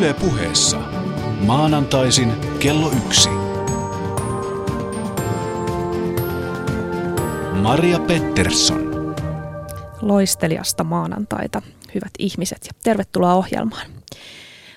[0.00, 0.78] Yle puheessa.
[1.46, 3.28] Maanantaisin kello yksi.
[7.62, 9.14] Maria Pettersson.
[10.02, 11.62] Loisteliasta maanantaita,
[11.94, 13.86] hyvät ihmiset, ja tervetuloa ohjelmaan.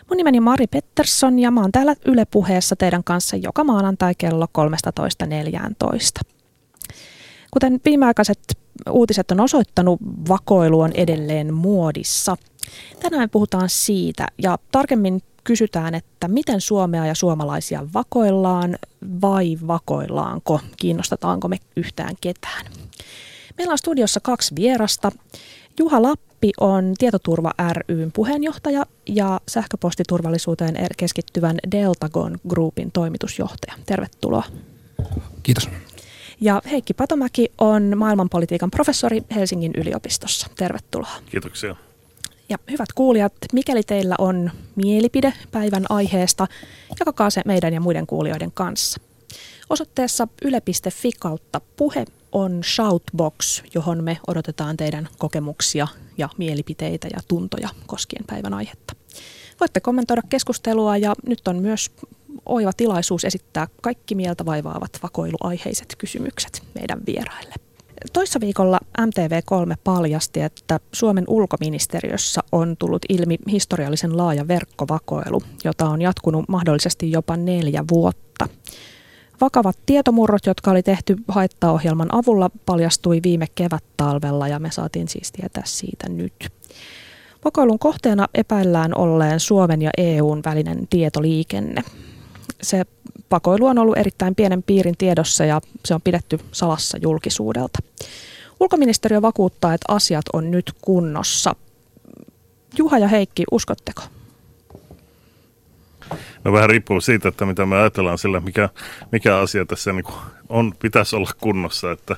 [0.09, 4.45] Mun nimeni Mari Pettersson ja mä oon täällä Yle puheessa teidän kanssa joka maanantai kello
[4.45, 6.31] 13.14.
[7.51, 8.39] Kuten viimeaikaiset
[8.89, 12.35] uutiset on osoittanut, vakoilu on edelleen muodissa.
[12.99, 18.75] Tänään puhutaan siitä ja tarkemmin kysytään, että miten Suomea ja suomalaisia vakoillaan
[19.21, 22.65] vai vakoillaanko, kiinnostetaanko me yhtään ketään.
[23.57, 25.11] Meillä on studiossa kaksi vierasta.
[25.79, 27.51] Juha Lappi on Tietoturva
[27.89, 33.73] ryn puheenjohtaja ja sähköpostiturvallisuuteen keskittyvän Deltagon Groupin toimitusjohtaja.
[33.85, 34.43] Tervetuloa.
[35.43, 35.69] Kiitos.
[36.41, 40.47] Ja Heikki Patomäki on maailmanpolitiikan professori Helsingin yliopistossa.
[40.57, 41.11] Tervetuloa.
[41.25, 41.75] Kiitoksia.
[42.49, 46.47] Ja hyvät kuulijat, mikäli teillä on mielipide päivän aiheesta,
[46.99, 49.01] jakakaa se meidän ja muiden kuulijoiden kanssa.
[49.69, 57.69] Osoitteessa yle.fi kautta puhe on Shoutbox, johon me odotetaan teidän kokemuksia ja mielipiteitä ja tuntoja
[57.87, 58.95] koskien päivän aihetta.
[59.59, 61.91] Voitte kommentoida keskustelua ja nyt on myös
[62.45, 67.55] oiva tilaisuus esittää kaikki mieltä vaivaavat vakoiluaiheiset kysymykset meidän vieraille.
[68.13, 76.01] Toissa viikolla MTV3 paljasti, että Suomen ulkoministeriössä on tullut ilmi historiallisen laaja verkkovakoilu, jota on
[76.01, 78.47] jatkunut mahdollisesti jopa neljä vuotta.
[79.41, 85.63] Vakavat tietomurrot, jotka oli tehty haittaohjelman avulla, paljastui viime kevättalvella ja me saatiin siis tietää
[85.65, 86.49] siitä nyt.
[87.45, 91.83] Vakoilun kohteena epäillään olleen Suomen ja EUn välinen tietoliikenne.
[92.63, 92.83] Se
[93.29, 97.79] pakoilu on ollut erittäin pienen piirin tiedossa ja se on pidetty salassa julkisuudelta.
[98.59, 101.55] Ulkoministeriö vakuuttaa, että asiat on nyt kunnossa.
[102.77, 104.01] Juha ja Heikki, uskotteko?
[106.43, 108.69] No vähän riippuu siitä, että mitä me ajatellaan sillä, mikä,
[109.11, 110.05] mikä asia tässä niin
[110.49, 111.91] on, pitäisi olla kunnossa.
[111.91, 112.15] Että,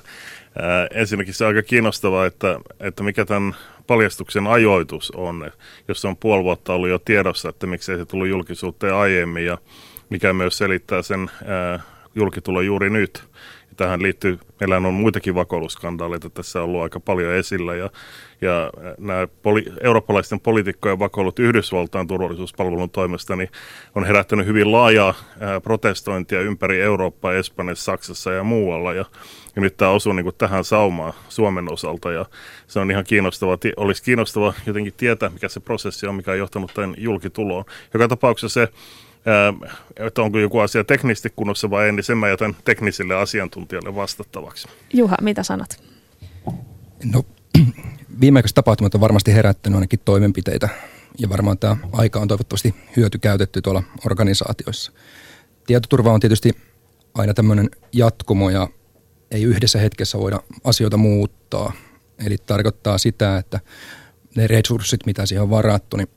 [0.58, 3.56] ää, ensinnäkin se on aika kiinnostavaa, että, että mikä tämän
[3.86, 5.50] paljastuksen ajoitus on.
[5.88, 9.58] Jos on puoli vuotta ollut jo tiedossa, että miksei se tullut julkisuuteen aiemmin ja
[10.10, 11.80] mikä myös selittää sen ää,
[12.14, 13.24] julkitulon juuri nyt.
[13.76, 17.90] Tähän liittyy, meillä on muitakin vakoiluskandaaleita tässä on ollut aika paljon esillä ja,
[18.40, 23.48] ja nämä poli, eurooppalaisten poliitikkojen vakoilut Yhdysvaltain turvallisuuspalvelun toimesta niin
[23.94, 25.14] on herättänyt hyvin laajaa
[25.62, 29.04] protestointia ympäri Eurooppaa, Espanjassa, Saksassa ja muualla ja,
[29.56, 32.26] ja nyt tämä osuu niin tähän saumaan Suomen osalta ja
[32.66, 36.74] se on ihan kiinnostavaa, olisi kiinnostavaa jotenkin tietää, mikä se prosessi on, mikä on johtanut
[36.74, 37.64] tämän julkituloon.
[37.94, 38.72] Joka tapauksessa se
[39.96, 44.68] että onko joku asia teknisesti kunnossa vai ei, niin sen mä jätän teknisille asiantuntijoille vastattavaksi.
[44.92, 45.82] Juha, mitä sanot?
[47.12, 47.22] No,
[48.20, 50.68] viimeaikaiset tapahtumat on varmasti herättänyt ainakin toimenpiteitä
[51.18, 54.92] ja varmaan tämä aika on toivottavasti hyöty käytetty tuolla organisaatioissa.
[55.66, 56.52] Tietoturva on tietysti
[57.14, 58.68] aina tämmöinen jatkumo ja
[59.30, 61.72] ei yhdessä hetkessä voida asioita muuttaa.
[62.26, 63.60] Eli tarkoittaa sitä, että
[64.36, 66.08] ne resurssit, mitä siihen on varattu, niin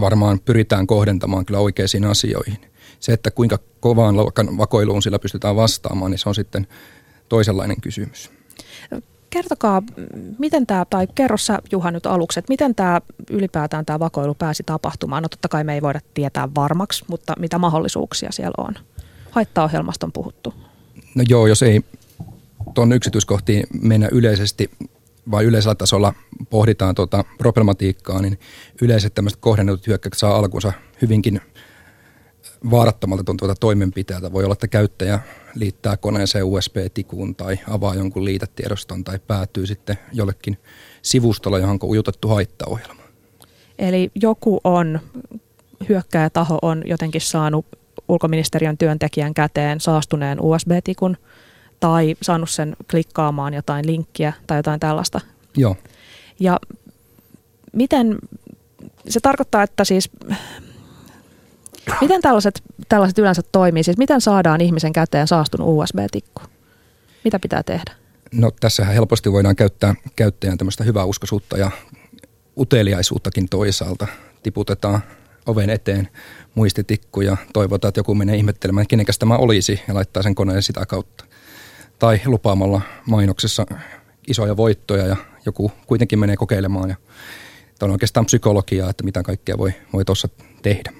[0.00, 2.58] varmaan pyritään kohdentamaan kyllä oikeisiin asioihin.
[3.00, 6.66] Se, että kuinka kovaan luokan vakoiluun sillä pystytään vastaamaan, niin se on sitten
[7.28, 8.30] toisenlainen kysymys.
[9.30, 9.82] Kertokaa,
[10.38, 14.62] miten tämä, tai kerro sä Juha nyt aluksi, että miten tämä ylipäätään tämä vakoilu pääsi
[14.62, 15.22] tapahtumaan?
[15.22, 18.74] No totta kai me ei voida tietää varmaksi, mutta mitä mahdollisuuksia siellä on?
[19.30, 20.54] Haittaohjelmasta on puhuttu.
[21.14, 21.80] No joo, jos ei
[22.74, 24.70] tuon yksityiskohtiin mennä yleisesti,
[25.30, 26.14] vai yleisellä tasolla
[26.50, 28.38] pohditaan tuota problematiikkaa, niin
[28.82, 31.40] yleiset tämmöiset kohdennetut hyökkäykset saa alkunsa hyvinkin
[32.70, 34.32] vaarattomalta tuntuvalta toimenpiteeltä.
[34.32, 35.20] Voi olla, että käyttäjä
[35.54, 40.58] liittää koneeseen USB-tikuun tai avaa jonkun liitetiedoston tai päätyy sitten jollekin
[41.02, 43.02] sivustolla, johon on ujutettu haittaohjelma.
[43.78, 45.00] Eli joku on,
[45.88, 47.66] hyökkääjätaho on jotenkin saanut
[48.08, 51.16] ulkoministeriön työntekijän käteen saastuneen USB-tikun–
[51.80, 55.20] tai saanut sen klikkaamaan jotain linkkiä tai jotain tällaista.
[55.56, 55.76] Joo.
[56.40, 56.60] Ja
[57.72, 58.18] miten,
[59.08, 60.10] se tarkoittaa, että siis,
[62.00, 63.82] miten tällaiset, tällaiset yleensä toimii?
[63.82, 66.42] Siis miten saadaan ihmisen käteen saastunut USB-tikku?
[67.24, 67.92] Mitä pitää tehdä?
[68.32, 71.70] No tässähän helposti voidaan käyttää käyttäjän tämmöistä hyvää uskoisuutta ja
[72.58, 74.06] uteliaisuuttakin toisaalta.
[74.42, 75.00] Tiputetaan
[75.46, 76.08] oven eteen
[76.54, 80.86] muistitikku ja toivotaan, että joku menee ihmettelemään, kenenkäs tämä olisi ja laittaa sen koneen sitä
[80.86, 81.24] kautta
[82.00, 83.66] tai lupaamalla mainoksessa
[84.26, 85.16] isoja voittoja ja
[85.46, 86.88] joku kuitenkin menee kokeilemaan.
[86.88, 86.96] Ja
[87.78, 90.28] tämä on oikeastaan psykologiaa, että mitä kaikkea voi, voi tuossa
[90.62, 90.92] tehdä.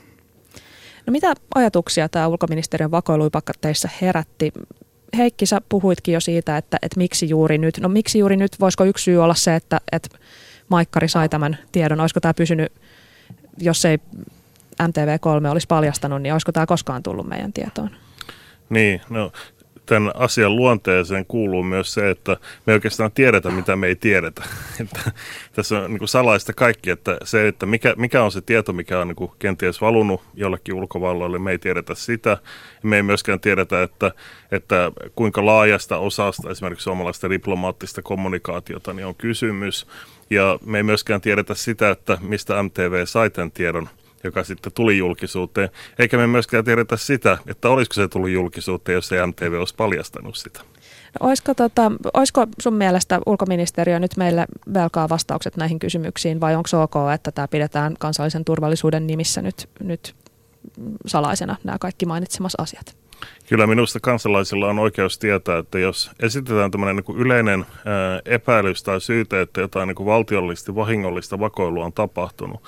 [1.06, 4.52] No mitä ajatuksia tämä ulkoministeriön vakoiluipakka teissä herätti?
[5.16, 7.78] Heikki, sä puhuitkin jo siitä, että, että miksi juuri nyt.
[7.80, 8.60] No miksi juuri nyt?
[8.60, 10.18] Voisiko yksi syy olla se, että, että
[10.68, 12.00] Maikkari sai tämän tiedon?
[12.00, 12.72] Olisiko tämä pysynyt,
[13.58, 13.98] jos ei
[14.82, 17.90] MTV3 olisi paljastanut, niin olisiko tämä koskaan tullut meidän tietoon?
[18.70, 19.32] Niin, no
[19.90, 24.42] tämän asian luonteeseen kuuluu myös se, että me oikeastaan tiedetä, mitä me ei tiedetä.
[24.80, 25.10] Että
[25.52, 28.98] tässä on niin kuin salaista kaikki, että se, että mikä, mikä on se tieto, mikä
[28.98, 32.38] on niin kuin kenties valunut jollekin ulkovalloille, me ei tiedetä sitä.
[32.82, 34.12] Me ei myöskään tiedetä, että,
[34.52, 39.86] että kuinka laajasta osasta esimerkiksi suomalaista diplomaattista kommunikaatiota niin on kysymys.
[40.30, 43.88] Ja me ei myöskään tiedetä sitä, että mistä MTV sai tämän tiedon
[44.24, 45.68] joka sitten tuli julkisuuteen.
[45.98, 50.36] Eikä me myöskään tiedetä sitä, että olisiko se tullut julkisuuteen, jos ei MTV olisi paljastanut
[50.36, 50.60] sitä.
[51.20, 56.68] No, olisiko, tota, olisiko sun mielestä ulkoministeriö nyt meille velkaa vastaukset näihin kysymyksiin vai onko
[56.82, 60.14] ok, että tämä pidetään kansallisen turvallisuuden nimissä nyt, nyt
[61.06, 62.96] salaisena nämä kaikki mainitsemas asiat?
[63.48, 67.66] Kyllä minusta kansalaisilla on oikeus tietää, että jos esitetään tämmöinen niin yleinen
[68.24, 72.60] epäilys tai syyte, että jotain niin valtiollisesti vahingollista vakoilua on tapahtunut,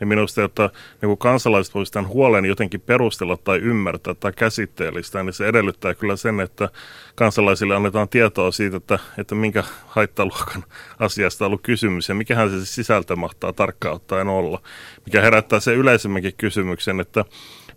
[0.00, 0.70] niin minusta, että
[1.02, 5.94] niin kuin kansalaiset voisivat tämän huolen jotenkin perustella tai ymmärtää tai käsitteellistä, niin se edellyttää
[5.94, 6.68] kyllä sen, että
[7.14, 10.64] kansalaisille annetaan tietoa siitä, että, että minkä haittaluokan
[10.98, 14.62] asiasta on ollut kysymys ja mikähän se sisältö mahtaa tarkkaan ottaen olla,
[15.06, 17.24] mikä herättää se yleisemminkin kysymyksen, että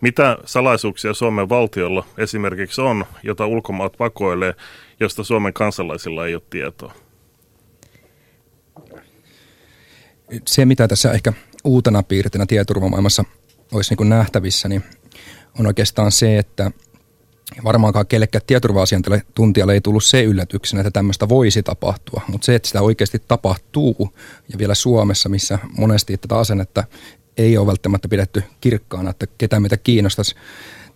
[0.01, 4.56] mitä salaisuuksia Suomen valtiolla esimerkiksi on, jota ulkomaat pakoilee,
[5.00, 6.94] josta Suomen kansalaisilla ei ole tietoa?
[10.47, 13.25] Se, mitä tässä ehkä uutena piirteinä tietoturvamaailmassa
[13.71, 14.83] olisi niin nähtävissä, niin
[15.59, 16.71] on oikeastaan se, että
[17.63, 22.81] varmaankaan kellekään tietoturva-asiantuntijalle ei tullut se yllätyksenä, että tämmöistä voisi tapahtua, mutta se, että sitä
[22.81, 24.13] oikeasti tapahtuu
[24.51, 26.83] ja vielä Suomessa, missä monesti tätä asennetta
[27.37, 30.35] ei ole välttämättä pidetty kirkkaana, että ketä meitä kiinnostaisi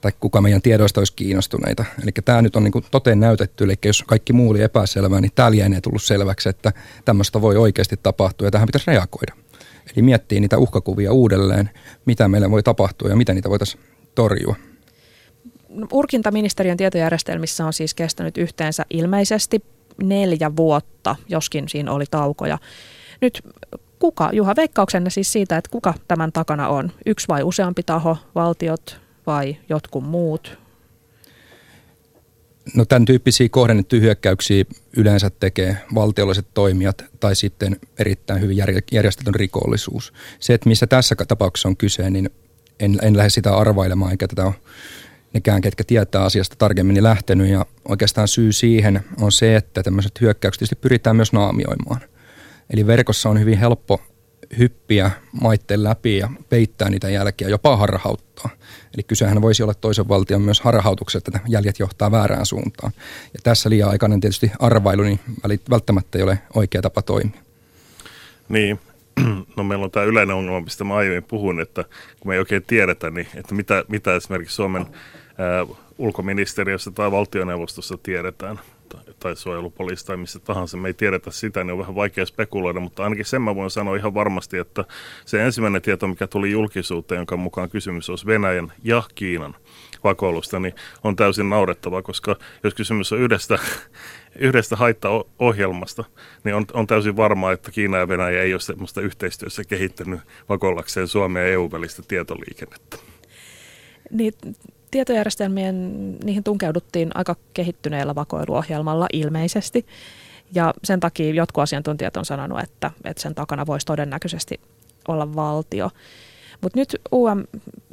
[0.01, 1.85] tai kuka meidän tiedoista olisi kiinnostuneita.
[2.03, 5.75] Eli tämä nyt on niin toteen näytetty, eli jos kaikki muu oli epäselvää, niin täällä
[5.75, 6.73] ei tullut selväksi, että
[7.06, 9.44] tämmöistä voi oikeasti tapahtua ja tähän pitäisi reagoida.
[9.94, 11.70] Eli miettii niitä uhkakuvia uudelleen,
[12.06, 13.84] mitä meille voi tapahtua ja miten niitä voitaisiin
[14.16, 14.56] torjua.
[15.92, 19.64] Urkintaministeriön tietojärjestelmissä on siis kestänyt yhteensä ilmeisesti
[20.04, 22.58] neljä vuotta, joskin siinä oli taukoja.
[23.22, 23.42] Nyt
[24.00, 26.92] kuka, Juha, veikkauksenne siis siitä, että kuka tämän takana on?
[27.06, 30.64] Yksi vai useampi taho, valtiot vai jotkut muut?
[32.73, 34.65] No tämän tyyppisiä kohdennettuja hyökkäyksiä
[34.97, 38.57] yleensä tekee valtiolliset toimijat tai sitten erittäin hyvin
[38.91, 40.13] järjestetyn rikollisuus.
[40.39, 42.29] Se, että missä tässä tapauksessa on kyse, niin
[42.79, 44.56] en, en lähde sitä arvailemaan, eikä tätä ole
[45.33, 47.47] nekään, ketkä tietää asiasta tarkemmin, niin lähtenyt.
[47.47, 52.01] Ja oikeastaan syy siihen on se, että tämmöiset hyökkäykset pyritään myös naamioimaan.
[52.69, 54.01] Eli verkossa on hyvin helppo
[54.57, 55.12] hyppiä
[55.42, 58.50] maitteen läpi ja peittää niitä jälkiä, jopa harhauttaa.
[58.94, 62.92] Eli kysehän voisi olla toisen valtion myös harhautuksesta, että jäljet johtaa väärään suuntaan.
[63.33, 65.19] Ja tässä liian aikainen tietysti arvailu niin
[65.69, 67.42] välttämättä ei ole oikea tapa toimia.
[68.50, 68.80] Niin,
[69.57, 71.83] no meillä on tämä yleinen ongelma, mistä mä aiemmin puhun, että
[72.19, 74.86] kun me ei oikein tiedetä, niin että mitä, mitä esimerkiksi Suomen
[75.38, 75.65] ää,
[75.98, 78.59] ulkoministeriössä tai valtioneuvostossa tiedetään
[79.19, 83.03] tai suojelupoliisi tai missä tahansa, me ei tiedetä sitä, niin on vähän vaikea spekuloida, mutta
[83.03, 84.86] ainakin sen mä voin sanoa ihan varmasti, että
[85.25, 89.56] se ensimmäinen tieto, mikä tuli julkisuuteen, jonka mukaan kysymys olisi Venäjän ja Kiinan
[90.03, 93.59] vakoilusta, niin on täysin naurettava, koska jos kysymys on yhdestä,
[94.36, 96.03] yhdestä haittaohjelmasta,
[96.44, 100.19] niin on, on täysin varmaa, että Kiina ja Venäjä ei ole sellaista yhteistyössä kehittänyt
[100.50, 102.98] vakoillakseen Suomen ja EU-välistä tietoliikennettä.
[104.12, 104.34] Niin,
[104.96, 109.86] tietojärjestelmien, niihin tunkeuduttiin aika kehittyneellä vakoiluohjelmalla ilmeisesti.
[110.54, 114.60] Ja sen takia jotkut asiantuntijat on sanonut, että, että sen takana voisi todennäköisesti
[115.08, 115.90] olla valtio.
[116.62, 117.44] Mutta nyt UM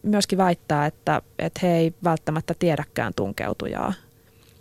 [0.03, 3.93] myöskin väittää, että, että he ei välttämättä tiedäkään tunkeutujaa.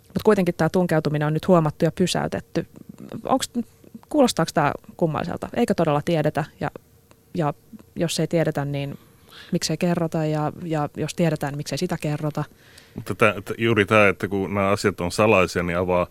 [0.02, 2.66] Mutta kuitenkin tämä tunkeutuminen on nyt huomattu ja pysäytetty.
[3.24, 3.50] Onks,
[4.08, 5.48] kuulostaako tämä kummalliselta?
[5.54, 6.44] Eikö todella tiedetä?
[6.60, 6.70] Ja,
[7.34, 7.54] ja
[7.96, 8.98] jos ei tiedetä, niin
[9.52, 12.44] miksei kerrota ja, ja jos tiedetään, niin miksei sitä kerrota.
[12.94, 13.14] Mutta
[13.58, 16.06] juuri tämä, että kun nämä asiat on salaisia, niin avaa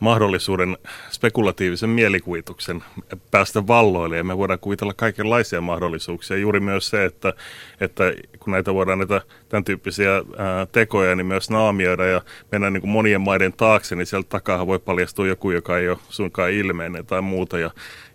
[0.00, 0.76] mahdollisuuden
[1.10, 2.84] spekulatiivisen mielikuvituksen
[3.30, 6.36] päästä valloille ja me voidaan kuvitella kaikenlaisia mahdollisuuksia.
[6.36, 7.32] Juuri myös se, että,
[7.80, 8.04] että
[8.38, 12.90] kun näitä voidaan näitä tämän tyyppisiä ää, tekoja niin myös naamioida ja mennä niin kuin
[12.90, 17.22] monien maiden taakse, niin sieltä takaa voi paljastua joku, joka ei ole suinkaan ilmeinen tai
[17.22, 17.58] muuta.
[17.58, 17.70] Ja,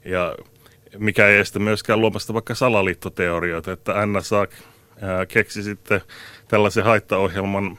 [0.06, 0.36] ja
[0.98, 4.48] mikä ei estä myöskään luomasta vaikka salaliittoteorioita, että NSA
[5.28, 6.02] keksi sitten
[6.48, 7.78] tällaisen haittaohjelman,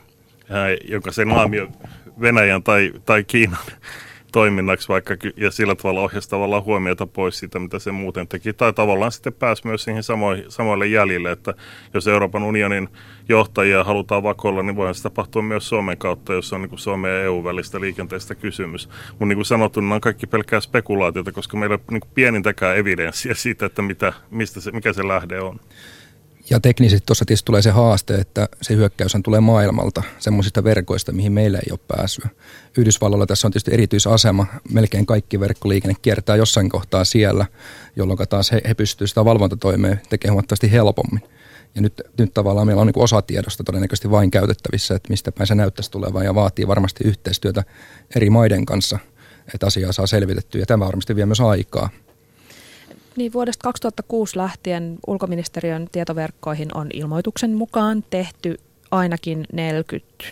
[0.88, 1.69] jonka se naamio
[2.21, 3.59] Venäjän tai, tai Kiinan
[4.33, 8.53] toiminnaksi vaikka ja sillä tavalla ohjasi tavallaan huomiota pois siitä, mitä se muuten teki.
[8.53, 11.55] Tai tavallaan sitten pääsi myös siihen samoille, samoille jäljille, että
[11.95, 12.89] jos Euroopan unionin
[13.29, 17.11] johtajia halutaan vakoilla, niin voihan se tapahtua myös Suomen kautta, jos on niin kuin Suomen
[17.11, 18.89] ja EU-välistä liikenteestä kysymys.
[19.11, 22.77] Mutta niin kuin sanottu, nämä on kaikki pelkkää spekulaatiota, koska meillä ei ole niin pienintäkään
[22.77, 25.61] evidenssiä siitä, että mitä, mistä se, mikä se lähde on.
[26.51, 31.33] Ja teknisesti tuossa tietysti tulee se haaste, että se hyökkäys tulee maailmalta, semmoisista verkoista, mihin
[31.33, 32.29] meillä ei ole pääsyä.
[32.77, 37.47] Yhdysvalloilla tässä on tietysti erityisasema, melkein kaikki verkkoliikenne kiertää jossain kohtaa siellä,
[37.97, 41.23] jolloin taas he, he pystyvät sitä valvontatoimea tekemään huomattavasti helpommin.
[41.75, 45.47] Ja nyt, nyt tavallaan meillä on niin osa tiedosta todennäköisesti vain käytettävissä, että mistä päin
[45.47, 47.65] se näyttäisi tulevan ja vaatii varmasti yhteistyötä
[48.17, 48.99] eri maiden kanssa,
[49.55, 51.91] että asiaa saa selvitettyä ja tämä varmasti vie myös aikaa.
[53.16, 60.25] Niin vuodesta 2006 lähtien ulkoministeriön tietoverkkoihin on ilmoituksen mukaan tehty ainakin 40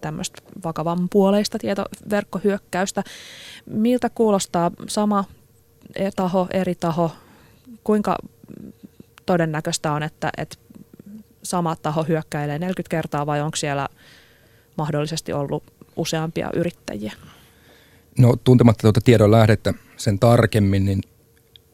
[0.00, 3.02] tämmöistä vakavan puoleista tietoverkkohyökkäystä.
[3.66, 5.24] Miltä kuulostaa sama
[6.16, 7.12] taho, eri taho?
[7.84, 8.18] Kuinka
[9.26, 10.56] todennäköistä on, että, että
[11.42, 13.88] sama taho hyökkäilee 40 kertaa vai onko siellä
[14.76, 15.62] mahdollisesti ollut
[15.96, 17.12] useampia yrittäjiä?
[18.18, 21.00] No tuntematta tuota tiedon lähdettä sen tarkemmin, niin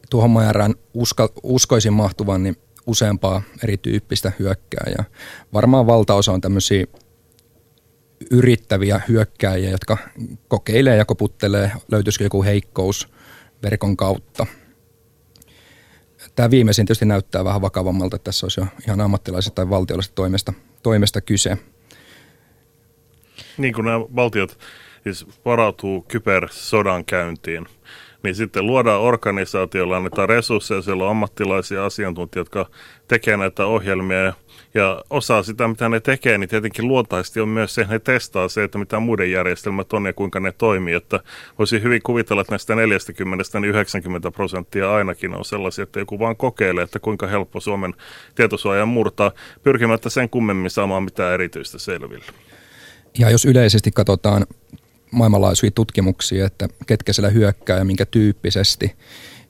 [0.09, 2.55] tuohon määrään uska, uskoisin mahtuvan niin
[2.87, 5.03] useampaa erityyppistä hyökkääjää.
[5.53, 6.85] Varmaan valtaosa on tämmöisiä
[8.31, 9.97] yrittäviä hyökkääjiä, jotka
[10.47, 13.09] kokeilee ja koputtelee, löytyisikö joku heikkous
[13.63, 14.45] verkon kautta.
[16.35, 20.53] Tämä viimeisin tietysti näyttää vähän vakavammalta, että tässä olisi jo ihan ammattilaiset tai valtiolliset toimesta,
[20.83, 21.57] toimesta kyse.
[23.57, 24.59] Niin kuin nämä valtiot
[25.03, 27.67] siis varautuu kybersodan käyntiin,
[28.23, 32.75] niin sitten luodaan organisaatiolla, annetaan resursseja, siellä on ammattilaisia asiantuntijoita, jotka
[33.07, 34.33] tekee näitä ohjelmia
[34.73, 38.47] ja osaa sitä, mitä ne tekee, niin tietenkin luontaisesti on myös se, että ne testaa
[38.47, 40.93] se, että mitä muiden järjestelmät on ja kuinka ne toimii.
[40.93, 41.19] Että
[41.57, 46.35] voisi hyvin kuvitella, että näistä 40 niin 90 prosenttia ainakin on sellaisia, että joku vaan
[46.35, 47.93] kokeilee, että kuinka helppo Suomen
[48.35, 49.31] tietosuojan murtaa,
[49.63, 52.25] pyrkimättä sen kummemmin saamaan mitään erityistä selville.
[53.19, 54.45] Ja jos yleisesti katsotaan
[55.11, 58.95] maailmanlaajuisia tutkimuksia, että ketkä siellä hyökkää ja minkä tyyppisesti,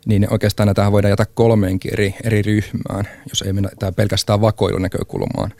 [0.05, 5.53] niin oikeastaan tähän voidaan jätä kolmeenkin eri, eri ryhmään, jos ei mennä pelkästään vakoilunäkökulmaan.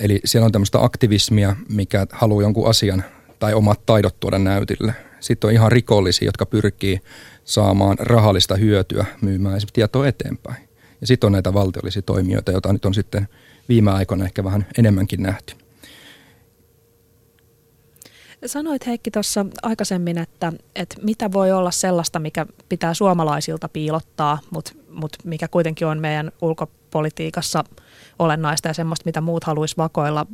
[0.00, 3.04] Eli siellä on tämmöistä aktivismia, mikä haluaa jonkun asian
[3.38, 4.94] tai omat taidot tuoda näytille.
[5.20, 7.00] Sitten on ihan rikollisia, jotka pyrkii
[7.44, 10.68] saamaan rahallista hyötyä myymään esimerkiksi tietoa eteenpäin.
[11.00, 13.28] Ja sitten on näitä valtiollisia toimijoita, joita nyt on sitten
[13.68, 15.65] viime aikoina ehkä vähän enemmänkin nähty.
[18.46, 24.72] Sanoit Heikki tuossa aikaisemmin, että, että mitä voi olla sellaista, mikä pitää suomalaisilta piilottaa, mutta
[24.90, 27.64] mut mikä kuitenkin on meidän ulkopolitiikassa
[28.18, 30.26] olennaista ja semmoista, mitä muut haluaisi vakoilla.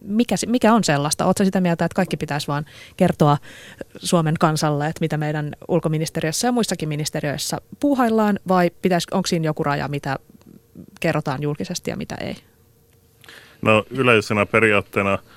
[0.00, 1.26] Mikä, mikä on sellaista?
[1.26, 2.64] Oletko sitä mieltä, että kaikki pitäisi vaan
[2.96, 3.38] kertoa
[3.96, 9.64] Suomen kansalle, että mitä meidän ulkoministeriössä ja muissakin ministeriöissä puuhaillaan, vai pitäisi, onko siinä joku
[9.64, 10.18] raja, mitä
[11.00, 12.36] kerrotaan julkisesti ja mitä ei?
[13.62, 15.18] No yleisenä periaatteena–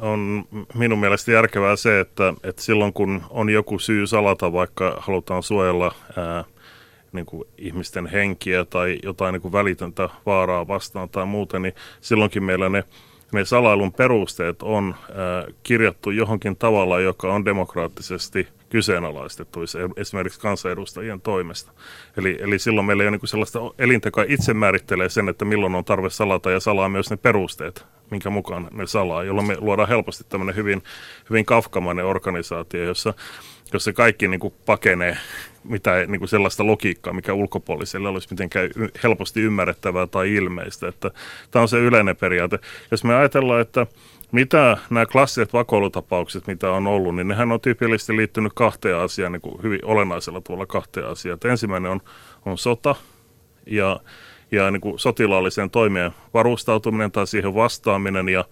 [0.00, 5.42] on minun mielestä järkevää se, että, että silloin kun on joku syy salata, vaikka halutaan
[5.42, 6.44] suojella ää,
[7.12, 12.44] niin kuin ihmisten henkiä tai jotain niin kuin välitöntä vaaraa vastaan tai muuten, niin silloinkin
[12.44, 12.84] meillä ne,
[13.32, 19.60] ne salailun perusteet on ää, kirjattu johonkin tavalla, joka on demokraattisesti kyseenalaistettu
[19.96, 21.72] esimerkiksi kansanedustajien toimesta.
[22.16, 25.74] Eli, eli silloin meillä ei ole niin sellaista elintä, joka itse määrittelee sen, että milloin
[25.74, 29.88] on tarve salata ja salaa myös ne perusteet, minkä mukaan ne salaa, jolloin me luodaan
[29.88, 30.82] helposti tämmöinen hyvin,
[31.30, 33.14] hyvin kafkamainen organisaatio, jossa,
[33.72, 35.16] jossa kaikki niin kuin pakenee
[35.68, 38.70] mitä niin kuin sellaista logiikkaa, mikä ulkopuoliselle olisi mitenkään
[39.02, 40.88] helposti ymmärrettävää tai ilmeistä.
[40.88, 41.10] Että
[41.50, 42.58] tämä on se yleinen periaate.
[42.90, 43.86] Jos me ajatellaan, että
[44.32, 49.40] mitä nämä klassiset vakoilutapaukset, mitä on ollut, niin nehän on tyypillisesti liittynyt kahteen asiaan, niin
[49.40, 51.38] kuin hyvin olennaisella tavalla kahteen asiaan.
[51.44, 52.00] Ensimmäinen on,
[52.46, 52.94] on sota
[53.66, 54.00] ja,
[54.50, 58.44] ja niin kuin sotilaalliseen toimeen varustautuminen tai siihen vastaaminen ja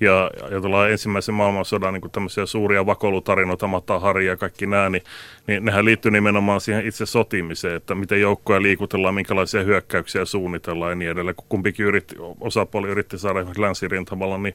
[0.00, 5.02] ja ajatellaan ensimmäisen maailmansodan niin tämmöisiä suuria vakoilutarinoita, Matahari ja kaikki nämä, niin,
[5.46, 10.96] niin nehän liittyy nimenomaan siihen itse sotimiseen, että miten joukkoja liikutellaan, minkälaisia hyökkäyksiä suunnitellaan ja
[10.96, 11.36] niin edelleen.
[11.36, 14.54] Kun kumpikin yritti, osapuoli yritti saada länsirintamalla, niin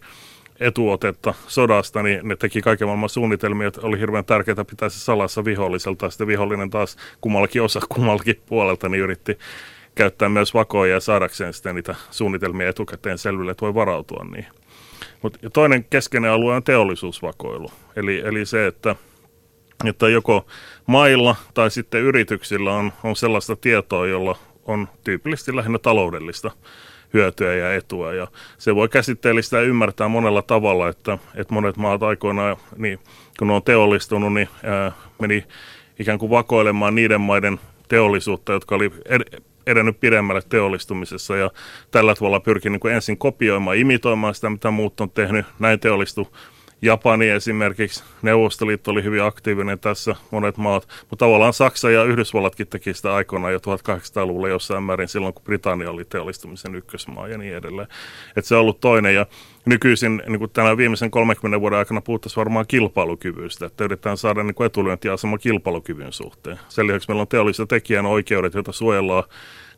[0.62, 5.46] etuotetta sodasta, niin ne teki kaiken maailman suunnitelmia, että oli hirveän tärkeää pitää se salassa
[5.46, 6.10] viholliselta.
[6.10, 9.38] Sitten vihollinen taas kummallakin osa kummallakin puolelta niin yritti
[9.96, 14.52] käyttää myös vakoja ja saadakseen sitten niitä suunnitelmia etukäteen selville, että voi varautua niihin.
[15.22, 17.72] Mut, toinen keskeinen alue on teollisuusvakoilu.
[17.96, 18.96] Eli, eli se, että,
[19.86, 20.46] että joko
[20.86, 26.52] mailla tai sitten yrityksillä on, on sellaista tietoa, jolla on tyypillisesti lähinnä taloudellista
[27.14, 28.14] hyötyä ja etua.
[28.14, 28.28] Ja
[28.58, 33.00] se voi käsitteellistä ja ymmärtää monella tavalla, että, että monet maat aikoinaan, niin,
[33.40, 35.44] kun ne on teollistunut, niin ää, meni
[36.00, 41.52] ikään kuin vakoilemaan niiden maiden teollisuutta, jotka oli ed- edennyt pidemmälle teollistumisessa ja
[41.92, 45.46] tällä tavalla pyrki niin ensin kopioimaan, imitoimaan sitä, mitä muut on tehnyt.
[45.60, 46.38] Näin teollistu
[46.84, 52.94] Japani esimerkiksi, Neuvostoliitto oli hyvin aktiivinen tässä, monet maat, mutta tavallaan Saksa ja Yhdysvallatkin teki
[52.94, 57.88] sitä aikoinaan jo 1800-luvulla jossain määrin silloin, kun Britannia oli teollistumisen ykkösmaa ja niin edelleen.
[58.38, 59.26] Että se on ollut toinen ja
[59.66, 64.64] nykyisin niin kuin tänä viimeisen 30 vuoden aikana puhuttaisiin varmaan kilpailukyvystä, että yritetään saada niin
[64.66, 66.60] etulyöntiasema kilpailukyvyn suhteen.
[66.70, 69.24] Sen lisäksi meillä on teolliset tekijän oikeudet, joita suojellaan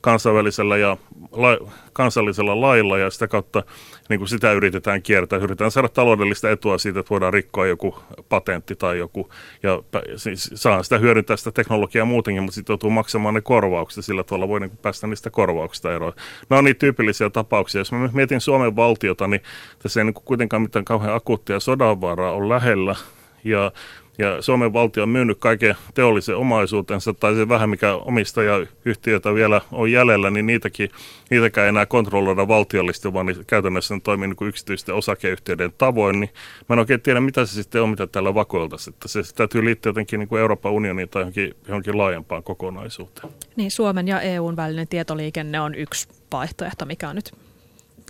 [0.04, 0.98] kansainvälisellä ja
[1.32, 1.58] la,
[1.94, 3.64] kansallisella lailla ja sitä kautta
[4.10, 5.40] niin kuin sitä yritetään kiertää.
[5.40, 7.96] Yritetään saada taloudellista etua siitä, että voidaan rikkoa joku
[8.30, 9.30] patentti tai joku
[9.64, 9.84] ja
[10.16, 14.48] siis saa sitä hyödyntää sitä teknologiaa muutenkin, mutta sitten joutuu maksamaan ne korvaukset sillä tavalla
[14.48, 16.14] voi niin kuin päästä niistä korvauksista eroon.
[16.50, 17.82] Nämä on niitä tyypillisiä tapauksia.
[17.82, 19.42] Jos mä mietin Suomen valtiota, niin
[19.80, 22.96] tässä ei niin kuin kuitenkaan mitään kauhean akuuttia sodanvaraa on lähellä
[23.44, 23.72] ja
[24.18, 29.92] ja Suomen valtio on myynyt kaiken teollisen omaisuutensa, tai se vähän mikä omistajayhtiötä vielä on
[29.92, 30.90] jäljellä, niin niitäkin,
[31.30, 36.20] niitäkään ei enää kontrolloida valtiollisesti, vaan niin käytännössä ne toimii niin kuin yksityisten osakeyhtiöiden tavoin,
[36.20, 36.30] niin
[36.70, 38.94] mä en oikein tiedä, mitä se sitten on, mitä täällä vakoiltaisiin.
[38.94, 43.34] Että se täytyy liittyä jotenkin niin kuin Euroopan unioniin tai johonkin, johonkin laajempaan kokonaisuuteen.
[43.56, 47.32] Niin, Suomen ja EUn välinen tietoliikenne on yksi vaihtoehto, mikä on nyt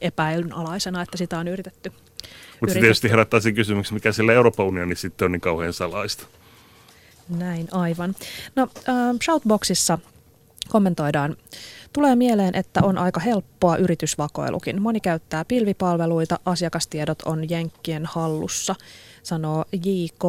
[0.02, 1.92] epäilyn alaisena, että sitä on yritetty
[2.62, 6.26] mutta se tietysti herättää sen kysymyksen, mikä sillä Euroopan unioni sitten on niin kauhean salaista.
[7.30, 8.16] Näin, aivan.
[8.56, 9.98] No, äh, Shoutboxissa
[10.70, 11.38] kommentoidaan.
[11.94, 14.82] Tulee mieleen, että on aika helppoa yritysvakoilukin.
[14.82, 18.76] Moni käyttää pilvipalveluita, asiakastiedot on jenkkien hallussa,
[19.24, 20.24] sanoo JK.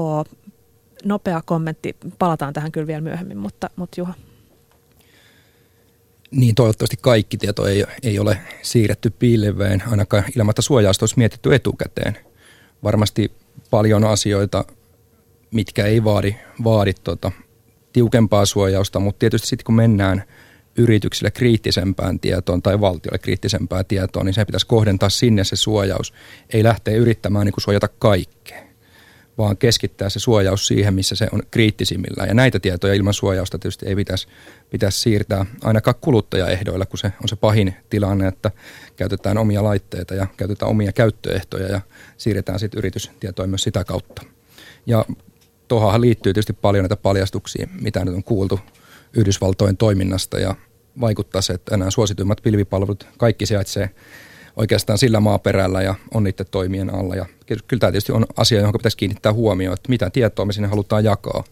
[1.05, 4.15] Nopea kommentti, palataan tähän kyllä vielä myöhemmin, mutta, mutta Juha.
[6.35, 12.19] Niin, toivottavasti kaikki tieto ei, ei ole siirretty pilveen, ainakaan ilman, suojausta olisi mietitty etukäteen.
[12.83, 13.33] Varmasti
[13.71, 14.65] paljon asioita,
[15.51, 17.33] mitkä ei vaadi, vaadi tota,
[17.93, 20.23] tiukempaa suojausta, mutta tietysti sitten kun mennään
[20.77, 26.15] yrityksille kriittisempään tietoon tai valtiolle kriittisempään tietoon, niin se pitäisi kohdentaa sinne se suojaus.
[26.51, 28.64] Ei lähteä yrittämään niin kuin suojata kaikkea
[29.39, 32.29] vaan keskittää se suojaus siihen, missä se on kriittisimmillään.
[32.29, 34.29] Ja näitä tietoja ilman suojausta tietysti ei pitäisi,
[34.71, 38.51] pitäisi siirtää ainakaan kuluttajaehdoilla, kun se on se pahin tilanne, että
[38.97, 41.81] käytetään omia laitteita ja käytetään omia käyttöehtoja ja
[42.17, 44.23] siirretään sitten yritystietoja myös sitä kautta.
[44.87, 45.05] Ja
[45.69, 48.61] tuohon liittyy tietysti paljon näitä paljastuksia, mitä nyt on kuultu
[49.17, 50.55] Yhdysvaltojen toiminnasta ja
[51.01, 53.91] vaikuttaa se, että nämä suosituimmat pilvipalvelut kaikki sijaitsee
[54.57, 57.15] oikeastaan sillä maaperällä ja on niiden toimien alla.
[57.15, 60.69] Ja kyllä tämä tietysti on asia, johon pitäisi kiinnittää huomioon, että mitä tietoa me sinne
[60.69, 61.45] halutaan jakaa.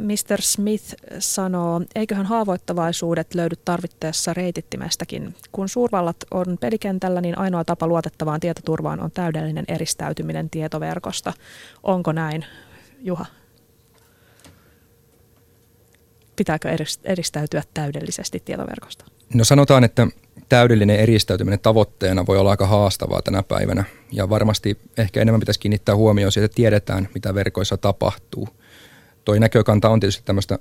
[0.00, 0.42] Mr.
[0.42, 5.34] Smith sanoo, eiköhän haavoittavaisuudet löydy tarvittaessa reitittimestäkin.
[5.52, 11.32] Kun suurvallat on pelikentällä, niin ainoa tapa luotettavaan tietoturvaan on täydellinen eristäytyminen tietoverkosta.
[11.82, 12.44] Onko näin,
[12.98, 13.26] Juha?
[16.36, 16.68] Pitääkö
[17.04, 19.04] eristäytyä täydellisesti tietoverkosta?
[19.34, 20.06] No sanotaan, että
[20.48, 23.84] täydellinen eristäytyminen tavoitteena voi olla aika haastavaa tänä päivänä.
[24.12, 28.48] Ja varmasti ehkä enemmän pitäisi kiinnittää huomioon siihen, että tiedetään, mitä verkoissa tapahtuu.
[29.24, 30.58] Toi näkökanta on tietysti tämmöistä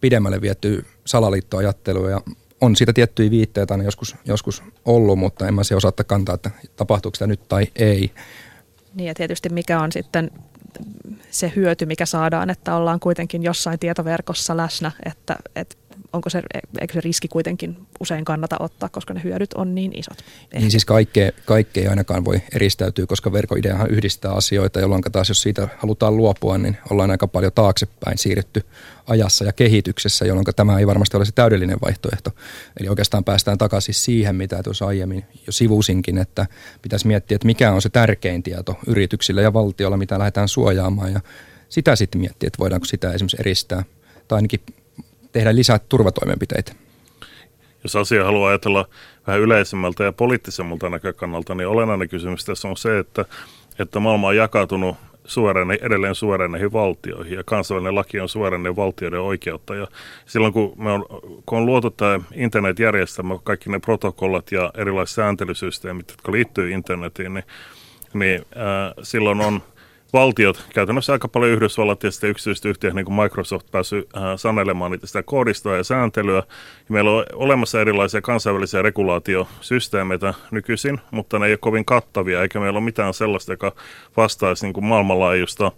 [0.00, 2.20] pidemmälle viettyä salaliittoajattelua ja
[2.60, 6.50] on siitä tiettyjä viitteitä aina joskus, joskus ollut, mutta en mä se osaa kantaa, että
[6.76, 8.10] tapahtuuko sitä nyt tai ei.
[8.94, 10.30] Niin ja tietysti mikä on sitten
[11.30, 15.76] se hyöty, mikä saadaan, että ollaan kuitenkin jossain tietoverkossa läsnä, että, että
[16.12, 16.42] onko se,
[16.80, 20.18] eikö se riski kuitenkin usein kannata ottaa, koska ne hyödyt on niin isot?
[20.18, 20.58] Ehkä.
[20.58, 25.42] Niin siis kaikkea, kaikkea ei ainakaan voi eristäytyä, koska verkoideahan yhdistää asioita, jolloin taas jos
[25.42, 28.62] siitä halutaan luopua, niin ollaan aika paljon taaksepäin siirrytty
[29.06, 32.30] ajassa ja kehityksessä, jolloin tämä ei varmasti ole se täydellinen vaihtoehto.
[32.80, 36.46] Eli oikeastaan päästään takaisin siihen, mitä tuossa aiemmin jo sivusinkin, että
[36.82, 41.20] pitäisi miettiä, että mikä on se tärkein tieto yrityksille ja valtiolla, mitä lähdetään suojaamaan ja
[41.68, 43.84] sitä sitten miettiä, että voidaanko sitä esimerkiksi eristää
[44.28, 44.60] tai ainakin
[45.32, 46.72] tehdä lisää turvatoimenpiteitä.
[47.82, 48.88] Jos asia haluaa ajatella
[49.26, 53.24] vähän yleisemmältä ja poliittisemmalta näkökannalta, niin olennainen kysymys tässä on se, että,
[53.78, 59.74] että maailma on jakautunut suorane, edelleen suorenneihin valtioihin ja kansainvälinen laki on suorenne valtioiden oikeutta.
[59.74, 59.86] Ja
[60.26, 61.06] silloin kun, me on,
[61.46, 67.44] kun on luotu tämä internetjärjestelmä, kaikki ne protokollat ja erilaiset sääntelysysteemit, jotka liittyy internetiin, niin,
[68.14, 69.62] niin ää, silloin on
[70.12, 74.90] valtiot, käytännössä aika paljon Yhdysvallat ja sitten yksityiset yhtiöt, niin kuin Microsoft, päässyt äh, sanelemaan
[74.90, 76.36] niitä sitä koodistoa ja sääntelyä.
[76.36, 76.44] Ja
[76.88, 82.76] meillä on olemassa erilaisia kansainvälisiä regulaatiosysteemeitä nykyisin, mutta ne ei ole kovin kattavia, eikä meillä
[82.76, 83.72] ole mitään sellaista, joka
[84.16, 85.72] vastaisi niin kuin maailmanlaajuista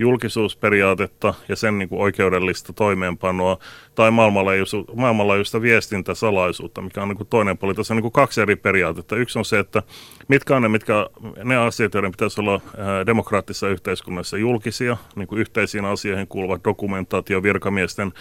[0.00, 3.58] julkisuusperiaatetta ja sen niin kuin oikeudellista toimeenpanoa
[3.94, 7.74] tai maailmanlaajuista, maailmanlaajuista viestintäsalaisuutta, mikä on niin kuin toinen puoli.
[7.74, 9.16] Tässä on niin kuin kaksi eri periaatetta.
[9.16, 9.82] Yksi on se, että
[10.28, 11.06] mitkä on ne, mitkä,
[11.44, 12.60] ne asiat, joiden pitäisi olla
[13.06, 18.12] demokraattisessa yhteiskunnassa julkisia, niin kuin yhteisiin asioihin kuuluvat dokumentaatio, virkamiesten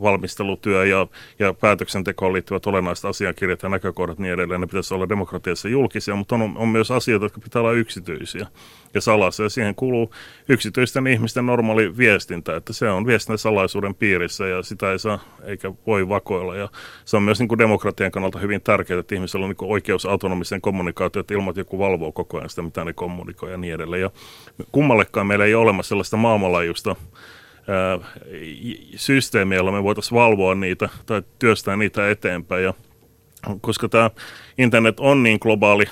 [0.00, 1.06] valmistelutyö ja,
[1.38, 4.60] ja päätöksentekoon liittyvät olennaiset asiakirjat ja näkökohdat niin edelleen.
[4.60, 8.46] Ne pitäisi olla demokratiassa julkisia, mutta on, on myös asioita, jotka pitää olla yksityisiä
[8.94, 9.42] ja salassa.
[9.42, 10.14] Ja siihen kuuluu
[10.80, 16.08] yksityisten ihmisten normaali viestintä, että se on viestintäsalaisuuden piirissä ja sitä ei saa eikä voi
[16.08, 16.56] vakoilla.
[16.56, 16.68] Ja
[17.04, 20.60] se on myös niin kuin demokratian kannalta hyvin tärkeää, että ihmisellä on niin oikeus autonomiseen
[20.60, 24.02] kommunikaatioon, että ilman, että joku valvoo koko ajan sitä, mitä ne kommunikoi ja niin edelleen.
[24.02, 24.10] Ja
[24.72, 26.96] kummallekaan meillä ei ole olemassa sellaista maailmanlaajuista
[28.96, 32.64] systeemiä, jolla me voitaisiin valvoa niitä tai työstää niitä eteenpäin.
[32.64, 32.74] Ja
[33.60, 34.10] koska tämä
[34.58, 35.84] internet on niin globaali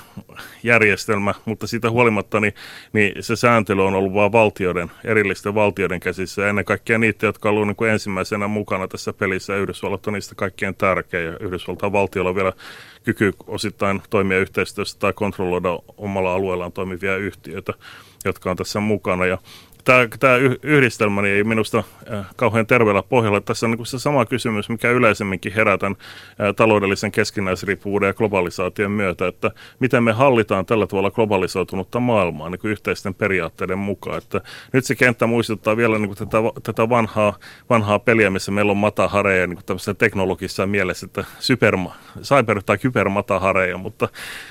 [0.63, 2.53] järjestelmä, mutta siitä huolimatta niin,
[2.93, 6.41] niin se sääntely on ollut vain valtioiden, erillisten valtioiden käsissä.
[6.41, 9.55] Ja ennen kaikkea niitä, jotka ollut niin kuin ensimmäisenä mukana tässä pelissä.
[9.55, 11.25] Yhdysvallat on niistä kaikkein tärkein.
[11.25, 12.53] Ja Yhdysvaltain valtiolla on vielä
[13.03, 17.73] kyky osittain toimia yhteistyössä tai kontrolloida omalla alueellaan toimivia yhtiöitä,
[18.25, 19.25] jotka on tässä mukana.
[19.25, 19.37] Ja
[19.83, 21.83] tämä, tämä yhdistelmä niin ei minusta
[22.35, 23.41] kauhean terveellä pohjalla.
[23.41, 25.95] Tässä on niin se sama kysymys, mikä yleisemminkin herätän
[26.55, 32.71] taloudellisen keskinäisriippuvuuden ja globalisaation myötä, että miten me hallitaan tällä tavalla globalisoitunutta maailmaa niin kuin
[32.71, 34.17] yhteisten periaatteiden mukaan.
[34.17, 34.41] Että
[34.73, 37.33] nyt se kenttä muistuttaa vielä niin kuin tätä, tätä vanhaa,
[37.69, 41.75] vanhaa peliä, missä meillä on matahareja niin tämmöisessä teknologisessa mielessä, että super,
[42.21, 44.09] cyber- tai kybermatahareja, mutta,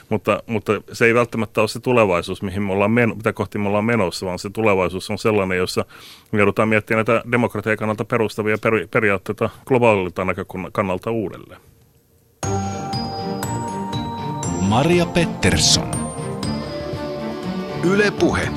[0.08, 3.68] mutta, mutta se ei välttämättä ole se tulevaisuus, mihin me ollaan men- mitä kohti me
[3.68, 5.84] ollaan menossa, vaan se tulevaisuus on sellainen, jossa
[6.32, 11.60] me joudutaan miettimään näitä demokratian kannalta perustavia peri- periaatteita globaalilta näkökannalta uudelleen.
[14.60, 15.90] Maria Pettersson.
[17.84, 18.48] Yle Puhe.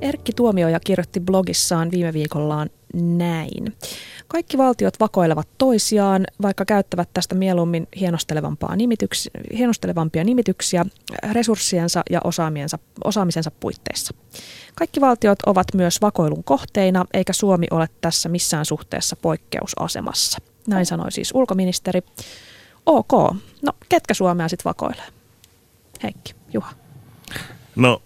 [0.00, 3.76] Erkki Tuomioja kirjoitti blogissaan viime viikollaan näin.
[4.34, 10.84] Kaikki valtiot vakoilevat toisiaan, vaikka käyttävät tästä mieluummin hienostelevampaa nimityks, hienostelevampia nimityksiä
[11.32, 14.14] resurssiensa ja osaamiensa, osaamisensa puitteissa.
[14.74, 20.38] Kaikki valtiot ovat myös vakoilun kohteina, eikä Suomi ole tässä missään suhteessa poikkeusasemassa.
[20.68, 22.00] Näin sanoi siis ulkoministeri.
[22.86, 23.12] Ok,
[23.62, 25.06] no ketkä Suomea sitten vakoilee?
[26.02, 26.72] Heikki, Juha.
[27.76, 28.02] No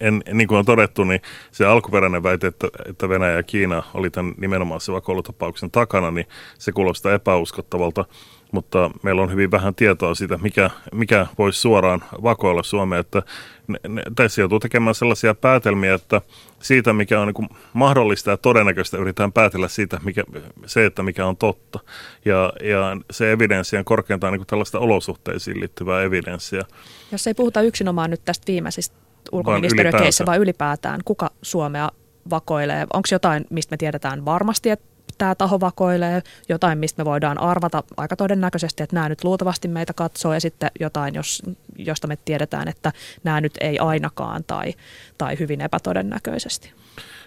[0.00, 4.10] en, niin kuin on todettu, niin se alkuperäinen väite, että, että Venäjä ja Kiina oli
[4.10, 6.26] tämän nimenomaan se vakoilutapauksen takana, niin
[6.58, 8.04] se kuulostaa epäuskottavalta,
[8.52, 13.22] mutta meillä on hyvin vähän tietoa siitä, mikä, mikä voisi suoraan vakoilla Suomeen, että
[13.66, 16.20] ne, ne, tässä joutuu tekemään sellaisia päätelmiä, että
[16.60, 20.24] siitä, mikä on niin mahdollista ja todennäköistä, yritetään päätellä siitä, mikä,
[20.66, 21.78] se, että mikä on totta.
[22.24, 26.64] Ja, ja se evidenssi on korkeintaan niin tällaista olosuhteisiin liittyvää evidenssiä.
[27.12, 31.88] Jos ei puhuta yksinomaan nyt tästä viimeisestä ulkoministeriökeissä, vaan ylipäätään, kuka Suomea
[32.30, 32.86] vakoilee?
[32.92, 34.86] Onko jotain, mistä me tiedetään varmasti, että
[35.18, 39.92] tämä taho vakoilee, jotain, mistä me voidaan arvata aika todennäköisesti, että nämä nyt luultavasti meitä
[39.92, 41.42] katsoo, ja sitten jotain, jos,
[41.76, 42.92] josta me tiedetään, että
[43.24, 44.74] nämä nyt ei ainakaan tai,
[45.18, 46.72] tai hyvin epätodennäköisesti.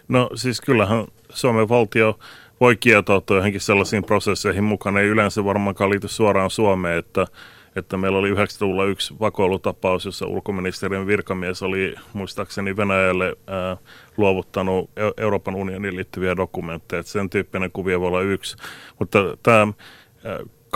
[0.08, 2.20] No siis kyllähän Suomen valtio
[2.60, 4.64] voi kietoutua johonkin sellaisiin prosesseihin.
[4.64, 7.28] Mukaan, ei yleensä varmaankaan liity suoraan Suomeen, että
[7.76, 13.78] että meillä oli 90-luvulla yksi vakoilutapaus, jossa ulkoministeriön virkamies oli muistaakseni Venäjälle ää,
[14.18, 17.04] luovuttanut Euroopan unioniin liittyviä dokumentteja.
[17.04, 18.56] Sen tyyppinen kuvio voi olla yksi.
[19.00, 19.68] Mutta tämä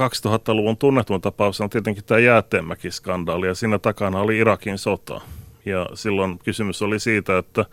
[0.01, 5.21] 2000-luvun tunnetuin tapaus on tietenkin tämä Jäätemäki-skandaali, ja siinä takana oli Irakin sota.
[5.65, 7.65] Ja silloin kysymys oli siitä, että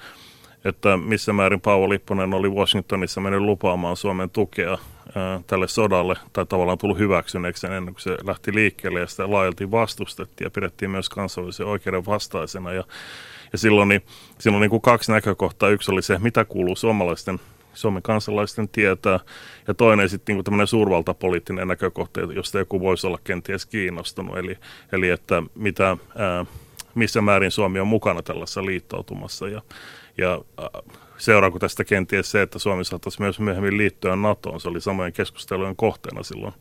[0.65, 4.79] että missä määrin Paavo Lipponen oli Washingtonissa mennyt lupaamaan Suomen tukea
[5.47, 10.47] tälle sodalle, tai tavallaan tullut hyväksyneeksi ennen kuin se lähti liikkeelle, ja sitä laajalti vastustettiin
[10.47, 12.73] ja pidettiin myös kansainvälisen oikeuden vastaisena.
[12.73, 12.85] Ja,
[13.53, 14.03] ja silloin, niin,
[14.39, 15.69] silloin niin kuin kaksi näkökohtaa.
[15.69, 17.41] Yksi oli se, mitä kuuluu suomalaisten
[17.75, 19.21] Suomen kansalaisten tietää,
[19.69, 24.59] ja toinen sitten niin tämmöinen suurvaltapoliittinen näkökohta, josta joku voisi olla kenties kiinnostunut, eli,
[24.93, 26.47] eli että mitä, ää,
[26.95, 29.63] missä määrin Suomi on mukana tällaisessa liittoutumassa, ja,
[30.19, 30.41] ja
[31.23, 34.61] seuraako tästä kenties se, että Suomi saattaisi myös myöhemmin liittyä NATOon.
[34.61, 36.55] Se oli samojen keskustelujen kohteena silloin,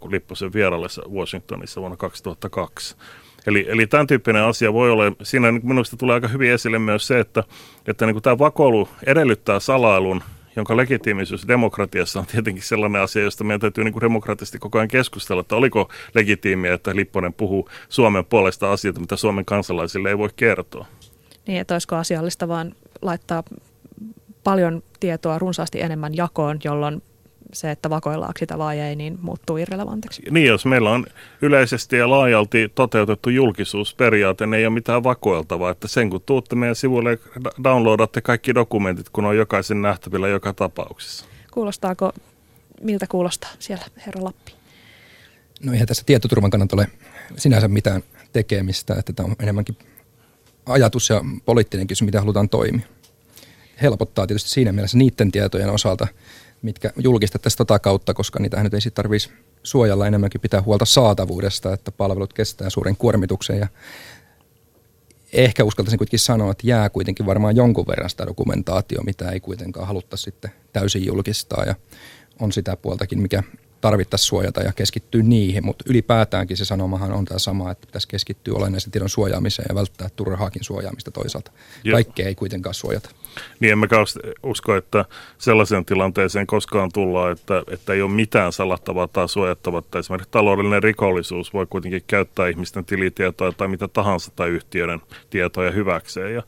[0.00, 2.96] kun Lipposen vieraillessa Washingtonissa vuonna 2002.
[3.46, 7.20] Eli, eli tämän tyyppinen asia voi olla, siinä minusta tulee aika hyvin esille myös se,
[7.20, 7.44] että,
[7.86, 10.22] että niin kuin tämä vakoilu edellyttää salailun,
[10.56, 15.40] jonka legitiimisyys demokratiassa on tietenkin sellainen asia, josta meidän täytyy niin demokraattisesti koko ajan keskustella,
[15.40, 20.86] että oliko legitiimiä, että Lipponen puhuu Suomen puolesta asioita, mitä Suomen kansalaisille ei voi kertoa.
[21.46, 23.42] Niin, että olisiko asiallista vaan laittaa
[24.44, 27.02] paljon tietoa runsaasti enemmän jakoon, jolloin
[27.52, 30.22] se, että vakoillaanko sitä vai ei, niin muuttuu irrelevantiksi.
[30.30, 31.06] Niin, jos meillä on
[31.42, 35.70] yleisesti ja laajalti toteutettu julkisuusperiaate, niin ei ole mitään vakoiltavaa.
[35.70, 37.18] Että sen kun tuutte meidän sivuille ja
[37.64, 41.24] downloadatte kaikki dokumentit, kun on jokaisen nähtävillä joka tapauksessa.
[41.50, 42.12] Kuulostaako,
[42.80, 44.52] miltä kuulostaa siellä herra Lappi?
[45.64, 46.86] No eihän tässä tietoturvan kannalta ole
[47.36, 48.02] sinänsä mitään
[48.32, 49.76] tekemistä, että tämä on enemmänkin
[50.66, 52.86] ajatus ja poliittinen kysymys, mitä halutaan toimia.
[53.82, 56.06] Helpottaa tietysti siinä mielessä niiden tietojen osalta,
[56.62, 60.06] mitkä julkistettaisiin tota kautta, koska niitä nyt ei sitten tarvitsisi suojella.
[60.06, 63.58] Enemmänkin pitää huolta saatavuudesta, että palvelut kestää suuren kuormituksen.
[63.58, 63.68] Ja
[65.32, 69.86] ehkä uskaltaisin kuitenkin sanoa, että jää kuitenkin varmaan jonkun verran sitä dokumentaatio, mitä ei kuitenkaan
[69.86, 71.64] haluttaisi sitten täysin julkistaa.
[71.64, 71.74] Ja
[72.40, 73.42] on sitä puoltakin, mikä
[73.84, 78.54] tarvittaisiin suojata ja keskittyä niihin, mutta ylipäätäänkin se sanomahan on tämä sama, että pitäisi keskittyä
[78.54, 81.52] olennaisen tiedon suojaamiseen ja välttää turhaakin suojaamista toisaalta.
[81.90, 83.10] Kaikkea ei kuitenkaan suojata.
[83.60, 83.86] Niin emme
[84.42, 85.04] usko, että
[85.38, 89.82] sellaiseen tilanteeseen koskaan tullaan, että, että ei ole mitään salattavaa tai suojattavaa.
[89.98, 96.34] Esimerkiksi taloudellinen rikollisuus voi kuitenkin käyttää ihmisten tilitietoja tai mitä tahansa tai yhtiöiden tietoja hyväkseen.
[96.34, 96.42] Ja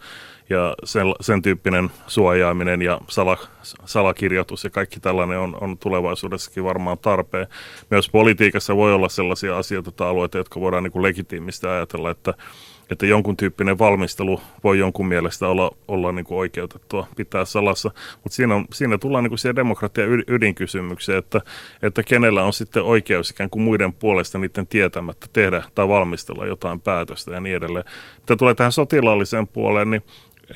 [0.50, 3.38] ja sen, sen tyyppinen suojaaminen ja sala,
[3.84, 7.46] salakirjoitus ja kaikki tällainen on, on tulevaisuudessakin varmaan tarpeen.
[7.90, 12.34] Myös politiikassa voi olla sellaisia asioita tai alueita, jotka voidaan niin kuin legitiimisti ajatella, että
[12.90, 18.36] että jonkun tyyppinen valmistelu voi jonkun mielestä olla, olla niin kuin oikeutettua pitää salassa, mutta
[18.36, 21.40] siinä, siinä tullaan niin kuin siihen demokratian ydinkysymykseen, että,
[21.82, 26.80] että kenellä on sitten oikeus ikään kuin muiden puolesta niiden tietämättä tehdä tai valmistella jotain
[26.80, 27.84] päätöstä ja niin edelleen.
[28.20, 30.02] Mitä tulee tähän sotilaalliseen puoleen, niin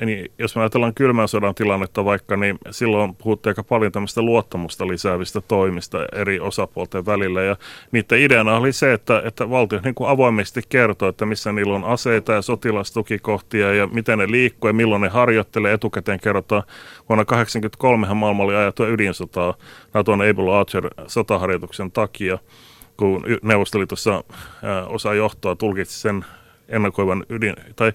[0.05, 4.87] niin jos me ajatellaan kylmän sodan tilannetta vaikka, niin silloin puhuttiin aika paljon tämmöistä luottamusta
[4.87, 7.41] lisäävistä toimista eri osapuolten välillä.
[7.41, 7.55] Ja
[7.91, 11.83] niiden ideana oli se, että, että valtio niin kuin avoimesti kertoo, että missä niillä on
[11.83, 15.73] aseita ja sotilastukikohtia ja miten ne liikkuu ja milloin ne harjoittelee.
[15.73, 16.63] Etukäteen kerrotaan,
[17.09, 19.53] vuonna 1983 maailma oli ajatua ydinsotaa
[19.93, 22.37] Naton Able Archer sotaharjoituksen takia
[22.97, 24.23] kun Neuvostoliitossa
[24.87, 26.25] osa johtoa tulkitsi sen
[26.69, 27.93] ennakoivan ydin, tai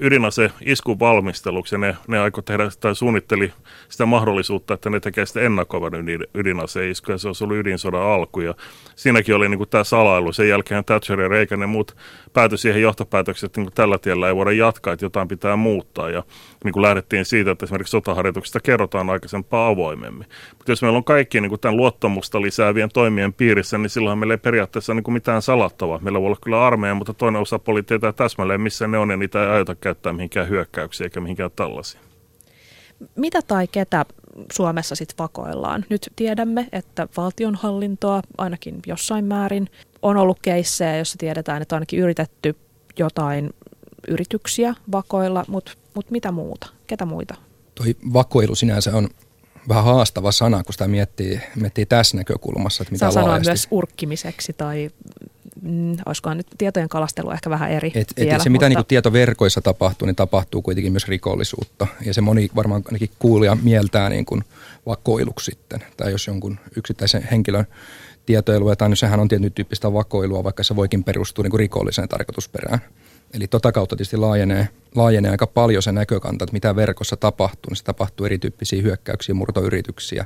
[0.00, 3.52] ydinase iskun valmisteluksi ja ne, ne aikoi tehdä tai suunnitteli
[3.88, 8.02] sitä mahdollisuutta, että ne tekee sitä ennakoivan ydin, ydinaseen isku ja se olisi ollut ydinsodan
[8.02, 8.54] alku ja
[8.96, 10.32] siinäkin oli niin kuin tämä salailu.
[10.32, 11.96] Sen jälkeen Thatcher ja Reagan ja muut
[12.32, 16.10] päätyi siihen johtopäätökseen, että niin kuin tällä tiellä ei voida jatkaa, että jotain pitää muuttaa
[16.10, 16.22] ja
[16.64, 20.26] niin kuin lähdettiin siitä, että esimerkiksi sotaharjoituksista kerrotaan aikaisempaa avoimemmin.
[20.58, 24.34] Mutta jos meillä on kaikki niin kuin tämän luottamusta lisäävien toimien piirissä, niin silloin meillä
[24.34, 25.98] ei periaatteessa niin kuin mitään salattavaa.
[26.02, 29.42] Meillä voi olla kyllä armeija, mutta toinen osapuoli tietää täsmälleen, missä ne on ja niitä
[29.42, 32.00] ei käyttää mihinkään hyökkäyksiä eikä mihinkään tällaisia.
[33.16, 34.04] Mitä tai ketä
[34.52, 35.84] Suomessa sitten vakoillaan?
[35.88, 39.68] Nyt tiedämme, että valtionhallintoa ainakin jossain määrin
[40.02, 42.56] on ollut keissejä, jossa tiedetään, että on ainakin yritetty
[42.98, 43.50] jotain
[44.08, 46.66] yrityksiä vakoilla, mutta mut mitä muuta?
[46.86, 47.34] Ketä muita?
[47.74, 49.08] Toi vakoilu sinänsä on
[49.68, 52.82] vähän haastava sana, kun sitä miettii, miettii tässä näkökulmassa.
[52.82, 54.90] Että mitä Saa sanoa myös urkkimiseksi tai
[55.62, 58.78] mm, olisikohan nyt tietojen kalastelu ehkä vähän eri et, vielä, et se, mitä mutta...
[58.78, 61.86] niin tietoverkoissa tapahtuu, niin tapahtuu kuitenkin myös rikollisuutta.
[62.04, 64.44] Ja se moni varmaan ainakin kuulija mieltää niin kuin
[64.86, 65.84] vakoiluksi sitten.
[65.96, 67.66] Tai jos jonkun yksittäisen henkilön
[68.26, 72.08] tietoja luetaan, niin sehän on tietyn tyyppistä vakoilua, vaikka se voikin perustua niin kuin rikolliseen
[72.08, 72.80] tarkoitusperään.
[73.34, 77.70] Eli tota kautta tietysti laajenee, laajenee aika paljon se näkökanta, että mitä verkossa tapahtuu.
[77.70, 80.24] Niin se tapahtuu erityyppisiä hyökkäyksiä, murtoyrityksiä,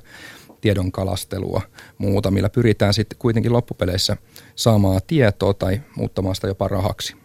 [0.65, 1.63] tiedon kalastelua,
[1.99, 4.17] muuta, millä pyritään sitten kuitenkin loppupeleissä
[4.57, 7.17] saamaan tietoa tai muuttamaan sitä jopa rahaksi.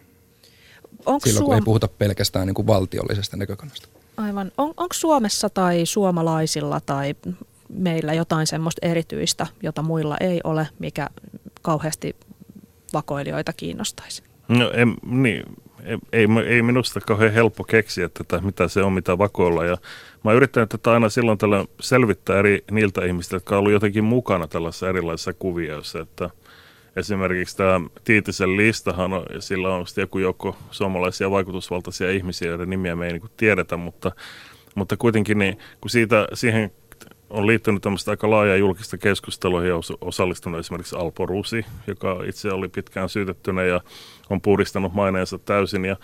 [1.06, 1.46] Onks Silloin Suom...
[1.46, 3.88] kun ei puhuta pelkästään niin kuin valtiollisesta näkökannasta.
[4.16, 4.52] Aivan.
[4.58, 7.14] On, onko Suomessa tai suomalaisilla tai
[7.68, 11.08] meillä jotain semmoista erityistä, jota muilla ei ole, mikä
[11.62, 12.16] kauheasti
[12.92, 14.22] vakoilijoita kiinnostaisi?
[14.48, 15.44] No en, niin,
[15.84, 19.64] ei, ei, ei minusta kauhean helppo keksiä tätä, mitä se on, mitä vakoilla.
[19.64, 19.76] Ja
[20.24, 24.88] mä yritän tätä aina silloin tällä selvittää eri niiltä ihmistä, jotka ovat jotenkin mukana tällaisissa
[24.88, 26.00] erilaisissa kuvioissa.
[26.00, 26.30] Että
[26.96, 33.06] esimerkiksi tämä Tiitisen listahan, on, sillä on joku joukko suomalaisia vaikutusvaltaisia ihmisiä, joiden nimiä me
[33.06, 34.12] ei niin tiedetä, mutta,
[34.74, 36.72] mutta kuitenkin niin, kun siitä, siihen
[37.30, 42.68] on liittynyt tämmöistä aika laajaa julkista keskustelua ja osallistunut esimerkiksi Alpo Rusi, joka itse oli
[42.68, 43.80] pitkään syytettynä ja
[44.30, 45.84] on puhdistanut maineensa täysin.
[45.84, 45.96] Ja,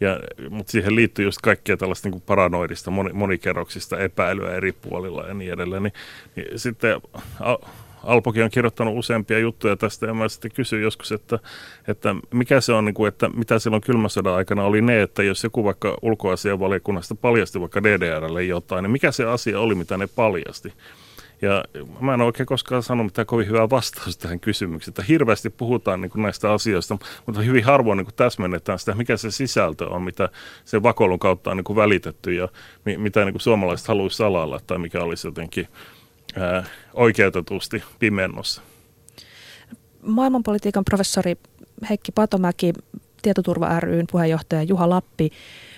[0.00, 5.34] ja, mutta siihen liittyy just kaikkea tällaista niin paranoidista, moni, monikerroksista epäilyä eri puolilla ja
[5.34, 5.82] niin edelleen.
[5.82, 5.92] Niin,
[6.36, 7.00] niin sitten
[8.04, 11.38] Alpokin on kirjoittanut useampia juttuja tästä ja mä sitten kysyin joskus, että,
[11.88, 15.22] että mikä se on, niin kuin, että mitä silloin kylmän sodan aikana oli ne, että
[15.22, 20.06] jos joku vaikka ulkoasianvaliokunnasta paljasti vaikka DDRlle jotain, niin mikä se asia oli, mitä ne
[20.06, 20.72] paljasti?
[21.42, 21.64] Ja
[22.00, 26.10] mä en oikein koskaan sanonut mitään kovin hyvää vastausta tähän kysymykseen, että hirveästi puhutaan niin
[26.10, 30.28] kuin näistä asioista, mutta hyvin harvoin niin kuin täsmennetään sitä, mikä se sisältö on, mitä
[30.64, 32.48] se vakoilun kautta on niin kuin välitetty ja
[32.84, 35.68] mi- mitä niin kuin suomalaiset haluaisi salalla tai mikä olisi jotenkin
[36.36, 38.62] ää, oikeutetusti pimennossa.
[40.02, 41.36] Maailmanpolitiikan professori
[41.88, 42.72] Heikki Patomäki,
[43.22, 45.30] Tietoturva ryn puheenjohtaja Juha Lappi.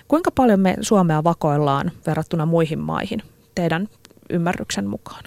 [0.07, 3.23] Kuinka paljon me Suomea vakoillaan verrattuna muihin maihin
[3.55, 3.89] teidän
[4.29, 5.23] ymmärryksen mukaan?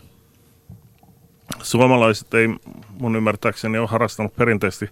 [1.63, 2.49] Suomalaiset ei
[3.01, 4.91] mun ymmärtääkseni ole harrastanut perinteisesti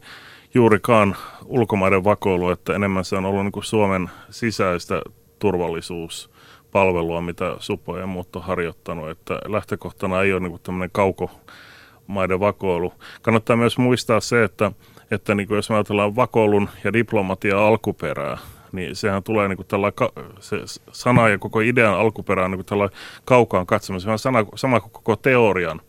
[0.55, 5.03] juurikaan ulkomaiden vakoilua, että enemmän se on ollut niin kuin Suomen sisäistä
[5.39, 12.93] turvallisuuspalvelua, mitä Supo ja muut on harjoittanut, että lähtökohtana ei ole niin tämmöinen kaukomaiden vakoilu.
[13.23, 14.73] Kannattaa myös muistaa se, että,
[15.11, 18.39] että niin kuin jos me ajatellaan vakoilun ja diplomatia alkuperää,
[18.73, 19.93] niin sehän tulee niin kuin tällä,
[20.41, 20.57] se
[20.93, 22.89] sana ja koko idean alkuperä on niin kuin tällä
[23.25, 24.07] kaukaan katsomassa.
[24.07, 25.81] Se on sana, sama kuin koko teorian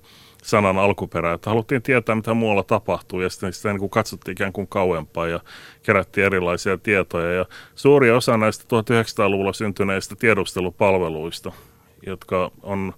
[0.44, 4.54] sanan alkuperä, että haluttiin tietää, mitä muualla tapahtuu, ja sitten sitä niin kuin katsottiin ikään
[4.54, 5.40] kuin kauempaa ja
[5.84, 7.32] kerättiin erilaisia tietoja.
[7.34, 11.52] Ja suuri osa näistä 1900-luvulla syntyneistä tiedustelupalveluista,
[12.06, 12.94] jotka on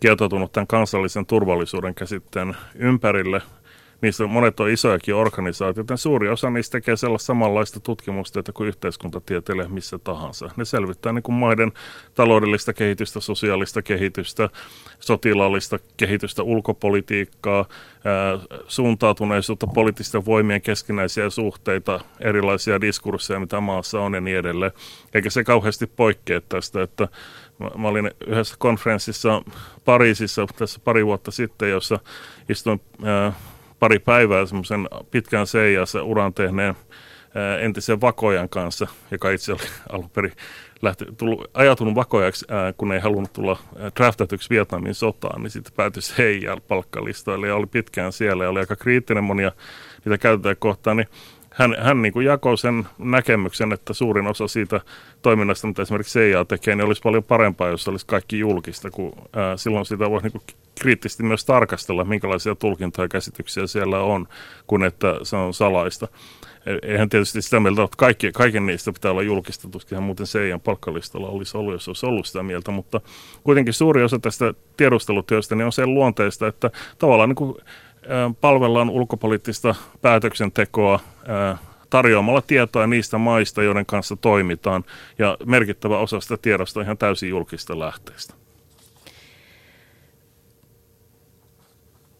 [0.00, 3.42] kietoutunut tämän kansallisen turvallisuuden käsitteen ympärille–
[4.02, 5.96] niistä monet on isojakin organisaatioita.
[5.96, 10.50] Suuri osa niistä tekee sellaista samanlaista tutkimustyötä kuin yhteiskuntatieteilijä missä tahansa.
[10.56, 11.72] Ne selvittää niin kuin maiden
[12.14, 14.48] taloudellista kehitystä, sosiaalista kehitystä,
[15.00, 17.64] sotilaallista kehitystä, ulkopolitiikkaa,
[18.68, 24.72] suuntautuneisuutta, poliittisten voimien keskinäisiä suhteita, erilaisia diskursseja, mitä maassa on ja niin edelleen.
[25.14, 27.08] Eikä se kauheasti poikkea tästä, että
[27.78, 29.42] Mä olin yhdessä konferenssissa
[29.84, 31.98] Pariisissa tässä pari vuotta sitten, jossa
[32.48, 32.80] istuin
[33.80, 36.74] pari päivää semmoisen pitkän seijassa uran tehneen
[37.60, 39.60] entisen vakojan kanssa, joka itse oli
[39.92, 40.32] alun perin
[40.82, 43.58] lähti, tullut, ajatunut vakojaksi, ää, kun ei halunnut tulla
[43.96, 48.76] draftatuksi Vietnamin sotaan, niin sitten päätyi Seijal palkkalistoille ja oli pitkään siellä ja oli aika
[48.76, 49.52] kriittinen monia
[50.04, 51.08] niitä käytetään kohtaan, niin
[51.60, 54.80] hän, hän niin kuin jakoi sen näkemyksen, että suurin osa siitä
[55.22, 59.56] toiminnasta, mitä esimerkiksi CIA tekee, niin olisi paljon parempaa, jos olisi kaikki julkista, kun ää,
[59.56, 60.42] silloin sitä voi niin kuin
[60.80, 64.28] kriittisesti myös tarkastella, minkälaisia tulkintoja ja käsityksiä siellä on,
[64.66, 66.08] kun että se on salaista.
[66.66, 70.60] E, eihän tietysti sitä mieltä, että kaikki, kaiken niistä pitää olla julkista, tuskinhan muuten CIAn
[70.60, 73.00] palkkalistalla olisi ollut, jos olisi ollut sitä mieltä, mutta
[73.44, 77.54] kuitenkin suuri osa tästä tiedustelutyöstä niin on sen luonteista, että tavallaan niin kuin,
[78.40, 81.00] palvellaan ulkopoliittista päätöksentekoa
[81.90, 84.84] tarjoamalla tietoa niistä maista, joiden kanssa toimitaan,
[85.18, 88.34] ja merkittävä osa sitä tiedosta on ihan täysin julkista lähteistä.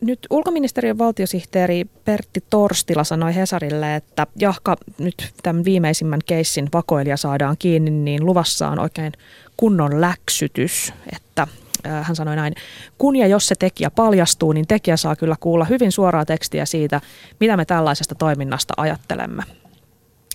[0.00, 7.56] Nyt ulkoministeriön valtiosihteeri Pertti Torstila sanoi Hesarille, että jahka nyt tämän viimeisimmän keissin vakoilija saadaan
[7.58, 9.12] kiinni, niin luvassa on oikein
[9.56, 11.46] kunnon läksytys, että
[11.84, 12.54] hän sanoi näin,
[12.98, 17.00] kun ja jos se tekijä paljastuu, niin tekijä saa kyllä kuulla hyvin suoraa tekstiä siitä,
[17.40, 19.42] mitä me tällaisesta toiminnasta ajattelemme.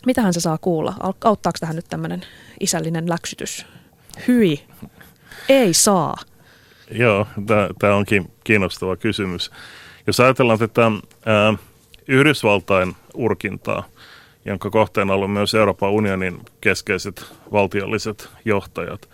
[0.05, 0.93] Mitähän se saa kuulla?
[1.23, 2.21] Auttaako tähän nyt tämmöinen
[2.59, 3.65] isällinen läksytys?
[4.27, 4.63] Hyi,
[5.49, 6.15] ei saa.
[6.91, 7.27] Joo,
[7.79, 9.51] tämä onkin kiinnostava kysymys.
[10.07, 10.81] Jos ajatellaan tätä
[11.25, 11.53] ää,
[12.07, 13.83] Yhdysvaltain urkintaa,
[14.45, 19.09] jonka kohteena on myös Euroopan unionin keskeiset valtiolliset johtajat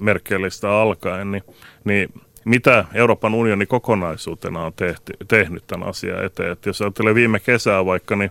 [0.00, 1.42] Merkelistä alkaen, niin,
[1.84, 2.08] niin
[2.44, 6.52] mitä Euroopan unioni kokonaisuutena on tehty, tehnyt tämän asian eteen.
[6.52, 8.30] Et jos ajattelee viime kesää vaikka, niin,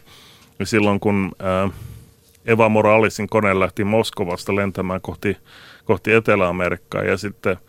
[0.59, 1.69] niin silloin kun ää,
[2.45, 5.37] Eva Moralisin kone lähti Moskovasta lentämään kohti,
[5.85, 7.57] kohti Etelä-Amerikkaa ja sitten–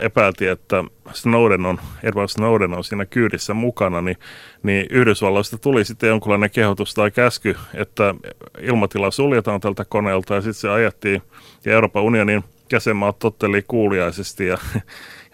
[0.00, 4.16] epäiltiin, että Snowden on, Edward Snowden on siinä kyydissä mukana, niin,
[4.62, 8.14] niin Yhdysvalloista tuli sitten jonkunlainen kehotus tai käsky, että
[8.60, 11.22] ilmatila suljetaan tältä koneelta ja sitten se ajettiin
[11.64, 14.58] ja Euroopan unionin jäsenmaat totteli kuuliaisesti ja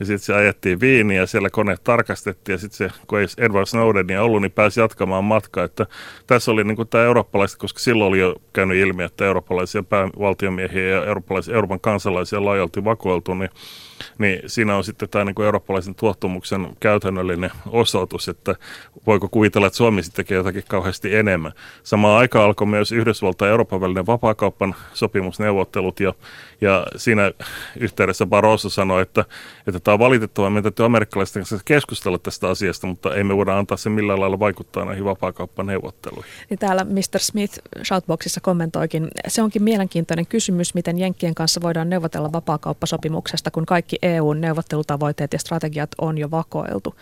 [0.01, 3.67] ja sitten se ajettiin viiniä ja siellä kone tarkastettiin ja sitten se, kun ei Edward
[3.67, 5.65] Snowdenia ollut, niin pääsi jatkamaan matkaa.
[5.65, 5.87] Että
[6.27, 11.05] tässä oli niin tämä eurooppalaista, koska silloin oli jo käynyt ilmi, että eurooppalaisia päävaltiomiehiä ja
[11.05, 13.51] eurooppalaisia, Euroopan kansalaisia laajalti vakoiltu, niin
[14.19, 18.55] niin siinä on sitten tämä niin kuin eurooppalaisen tuottumuksen käytännöllinen osoitus, että
[19.07, 21.53] voiko kuvitella, että Suomi sitten tekee jotakin kauheasti enemmän.
[21.83, 26.15] Samaan aikaan alkoi myös Yhdysvaltain ja Euroopan välinen vapaakauppan sopimusneuvottelut ja,
[26.61, 27.33] ja siinä
[27.81, 29.25] yhteydessä Barroso sanoi, että,
[29.67, 33.59] että tämä on valitettavaa, meidän täytyy amerikkalaisten kanssa keskustella tästä asiasta, mutta ei me voida
[33.59, 36.31] antaa sen millään lailla vaikuttaa näihin vapaakauppaneuvotteluihin.
[36.51, 37.19] Niin täällä Mr.
[37.19, 43.84] Smith Shoutboxissa kommentoikin, se onkin mielenkiintoinen kysymys, miten Jenkkien kanssa voidaan neuvotella vapaakauppasopimuksesta, kun kaikki
[44.03, 46.95] EUn neuvottelutavoitteet ja strategiat on jo vakoiltu.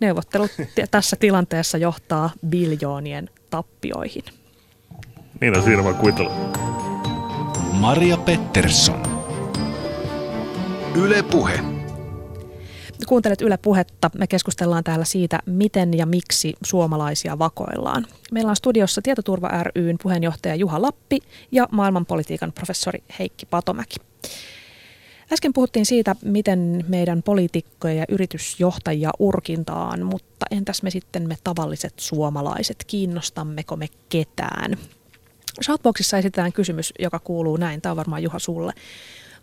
[0.00, 0.50] Neuvottelut
[0.90, 4.24] tässä tilanteessa johtaa biljoonien tappioihin.
[5.40, 6.32] Niin on siinä vaan kuitella.
[7.72, 9.02] Maria Pettersson.
[10.94, 11.60] Yle Puhe.
[13.08, 14.10] Kuuntelet Yle Puhetta.
[14.18, 18.06] Me keskustellaan täällä siitä, miten ja miksi suomalaisia vakoillaan.
[18.32, 21.18] Meillä on studiossa Tietoturva ryn puheenjohtaja Juha Lappi
[21.52, 23.96] ja maailmanpolitiikan professori Heikki Patomäki.
[25.32, 31.94] Äsken puhuttiin siitä, miten meidän poliitikkoja ja yritysjohtajia urkintaan, mutta entäs me sitten me tavalliset
[31.96, 34.76] suomalaiset, kiinnostammeko me ketään?
[35.64, 38.72] Shoutboxissa esitetään kysymys, joka kuuluu näin, tämä on varmaan Juha sulle.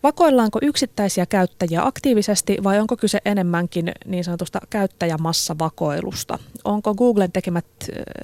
[0.03, 6.39] Vakoillaanko yksittäisiä käyttäjiä aktiivisesti vai onko kyse enemmänkin niin sanotusta käyttäjämassavakoilusta?
[6.63, 7.65] Onko Googlen tekemät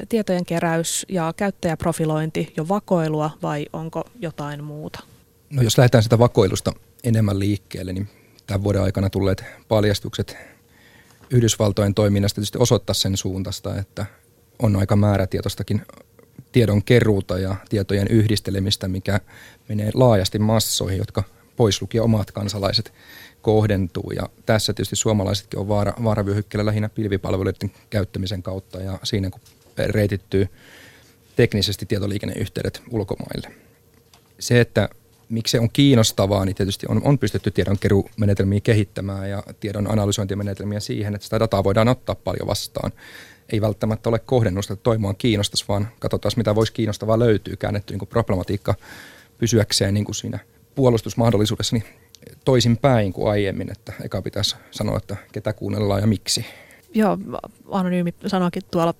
[0.09, 5.10] tietojen keräys ja käyttäjäprofilointi jo vakoilua vai onko jotain muuta?
[5.51, 6.73] No jos lähdetään sitä vakoilusta
[7.03, 8.07] enemmän liikkeelle, niin
[8.47, 10.37] tämän vuoden aikana tulleet paljastukset
[11.29, 14.05] Yhdysvaltojen toiminnasta tietysti osoittaa sen suuntaista, että
[14.59, 15.81] on aika määrätietoistakin
[16.51, 19.19] tiedon keruuta ja tietojen yhdistelemistä, mikä
[19.69, 21.23] menee laajasti massoihin, jotka
[21.55, 22.93] pois lukien omat kansalaiset
[23.41, 24.11] kohdentuu.
[24.15, 29.41] Ja tässä tietysti suomalaisetkin on vaara, vaaravyöhykkeellä lähinnä pilvipalveluiden käyttämisen kautta ja siinä kun
[29.77, 30.47] reitittyy
[31.35, 33.51] teknisesti tietoliikenneyhteydet ulkomaille.
[34.39, 34.89] Se, että
[35.31, 41.15] miksi se on kiinnostavaa, niin tietysti on, on pystytty tiedonkeruumenetelmiä kehittämään ja tiedon analysointimenetelmiä siihen,
[41.15, 42.91] että sitä dataa voidaan ottaa paljon vastaan.
[43.49, 48.07] Ei välttämättä ole kohdennusta, että toimoa kiinnostaisi, vaan katsotaan, mitä voisi kiinnostavaa löytyy, käännetty niin
[48.07, 48.75] problematiikka
[49.37, 50.39] pysyäkseen niin kuin siinä
[50.75, 51.85] puolustusmahdollisuudessa niin
[52.45, 56.45] toisin päin kuin aiemmin, että eka pitäisi sanoa, että ketä kuunnellaan ja miksi.
[56.93, 57.17] Joo,
[57.71, 58.93] Anonyymi sanoikin tuolla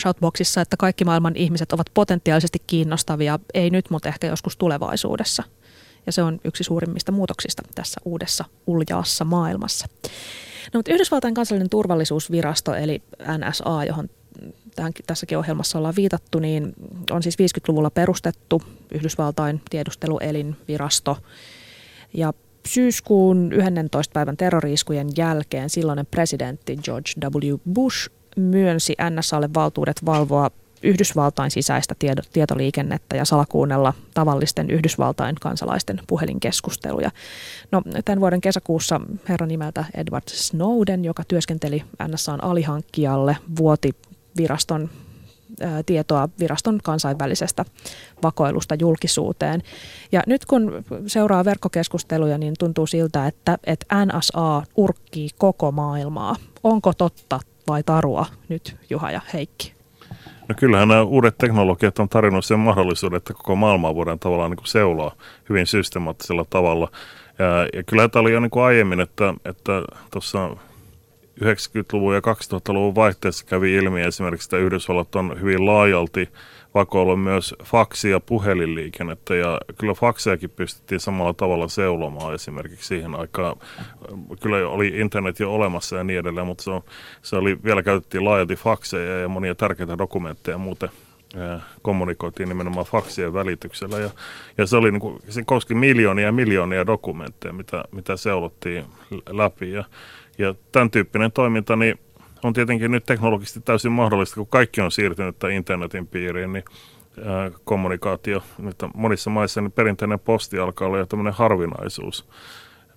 [0.00, 5.42] Shoutboxissa, että kaikki maailman ihmiset ovat potentiaalisesti kiinnostavia, ei nyt, mutta ehkä joskus tulevaisuudessa.
[6.06, 9.86] Ja se on yksi suurimmista muutoksista tässä uudessa uljaassa maailmassa.
[10.72, 13.02] No, mutta Yhdysvaltain kansallinen turvallisuusvirasto, eli
[13.38, 14.08] NSA, johon
[14.74, 16.74] tähän, tässäkin ohjelmassa ollaan viitattu, niin
[17.10, 21.18] on siis 50-luvulla perustettu Yhdysvaltain tiedusteluelinvirasto.
[22.14, 22.32] Ja
[22.68, 24.12] syyskuun 11.
[24.12, 27.56] päivän terroriiskujen jälkeen silloinen presidentti George W.
[27.72, 30.50] Bush myönsi NSAlle valtuudet valvoa
[30.84, 31.94] Yhdysvaltain sisäistä
[32.32, 37.10] tietoliikennettä ja salakuunnella tavallisten Yhdysvaltain kansalaisten puhelinkeskusteluja.
[37.72, 43.92] No, tämän vuoden kesäkuussa herran nimeltä Edward Snowden, joka työskenteli NSAn alihankkijalle, vuoti
[44.36, 44.90] viraston
[45.86, 47.64] tietoa viraston kansainvälisestä
[48.22, 49.62] vakoilusta julkisuuteen.
[50.12, 56.36] Ja nyt kun seuraa verkkokeskusteluja, niin tuntuu siltä, että, että NSA urkkii koko maailmaa.
[56.64, 59.74] Onko totta vai tarua nyt Juha ja Heikki?
[60.48, 64.56] No kyllähän nämä uudet teknologiat on tarjonnut sen mahdollisuuden, että koko maailmaa voidaan tavallaan niin
[64.56, 65.16] kuin seuloa
[65.48, 66.90] hyvin systemaattisella tavalla.
[67.38, 70.50] Ja, ja kyllä tämä oli jo niin kuin aiemmin, että, että tuossa
[71.40, 76.28] 90-luvun ja 2000-luvun vaihteessa kävi ilmi esimerkiksi, että Yhdysvallat on hyvin laajalti
[76.74, 83.56] vakoillut myös faksi- ja puhelinliikennettä ja kyllä faksejakin pystyttiin samalla tavalla seulomaan esimerkiksi siihen aikaan.
[84.42, 86.82] Kyllä oli internet jo olemassa ja niin edelleen, mutta se, on,
[87.22, 90.88] se oli, vielä käytettiin laajalti fakseja ja monia tärkeitä dokumentteja muuten
[91.82, 93.98] kommunikoitiin nimenomaan faksien välityksellä.
[93.98, 94.10] Ja,
[94.58, 98.84] ja se, oli niin kuin, se koski miljoonia ja miljoonia dokumentteja, mitä, mitä seulottiin
[99.30, 99.72] läpi.
[99.72, 99.84] Ja,
[100.38, 101.98] ja tämän tyyppinen toiminta niin
[102.44, 106.64] on tietenkin nyt teknologisesti täysin mahdollista, kun kaikki on siirtynyt tämän internetin piiriin, niin
[107.64, 112.28] kommunikaatio, nyt monissa maissa niin perinteinen posti alkaa olla jo tämmöinen harvinaisuus.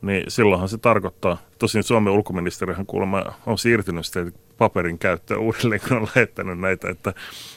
[0.01, 5.97] Niin silloinhan se tarkoittaa, tosin Suomen ulkoministerihän kuulemma on siirtynyt sitten paperin käyttöön uudelleen, kun
[5.97, 7.09] on lähettänyt näitä, että,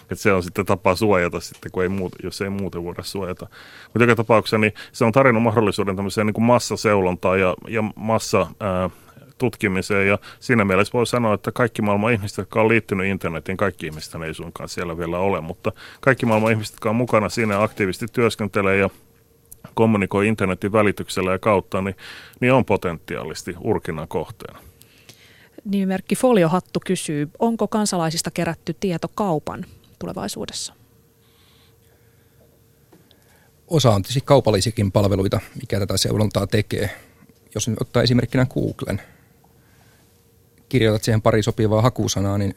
[0.02, 3.46] että se on sitten tapa suojata sitten, kun ei muut, jos ei muuten voida suojata.
[3.84, 8.46] Mutta joka tapauksessa niin se on tarjonnut mahdollisuuden tämmöiseen niin kuin massaseulontaan ja, ja massa
[8.60, 8.90] ää,
[9.40, 13.86] tutkimiseen ja siinä mielessä voi sanoa, että kaikki maailman ihmiset, jotka on liittynyt internetiin, kaikki
[13.86, 18.06] ihmiset ei suinkaan siellä vielä ole, mutta kaikki maailman ihmiset, jotka on mukana siinä aktiivisesti
[18.12, 18.90] työskentelee ja
[19.74, 21.96] kommunikoi internetin välityksellä ja kautta, niin,
[22.40, 24.58] niin on potentiaalisesti urkinnan kohteena.
[25.64, 29.66] Nimimerkki Foliohattu kysyy, onko kansalaisista kerätty tieto kaupan
[29.98, 30.74] tulevaisuudessa?
[33.68, 36.90] Osa on tietysti kaupallisikin palveluita, mikä tätä seulontaa tekee.
[37.54, 39.00] Jos nyt ottaa esimerkkinä Googlen,
[40.70, 42.54] kirjoitat siihen pari sopivaa hakusanaa, niin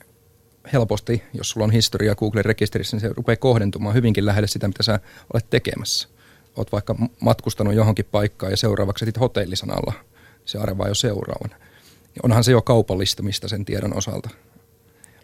[0.73, 4.99] helposti, jos sulla on historia Google-rekisterissä, niin se rupeaa kohdentumaan hyvinkin lähelle sitä, mitä sä
[5.33, 6.07] olet tekemässä.
[6.55, 9.93] Oot vaikka matkustanut johonkin paikkaan ja seuraavaksi etit hotellisanalla,
[10.45, 11.59] se arvaa jo seuraavan.
[12.23, 14.29] Onhan se jo kaupallistamista sen tiedon osalta.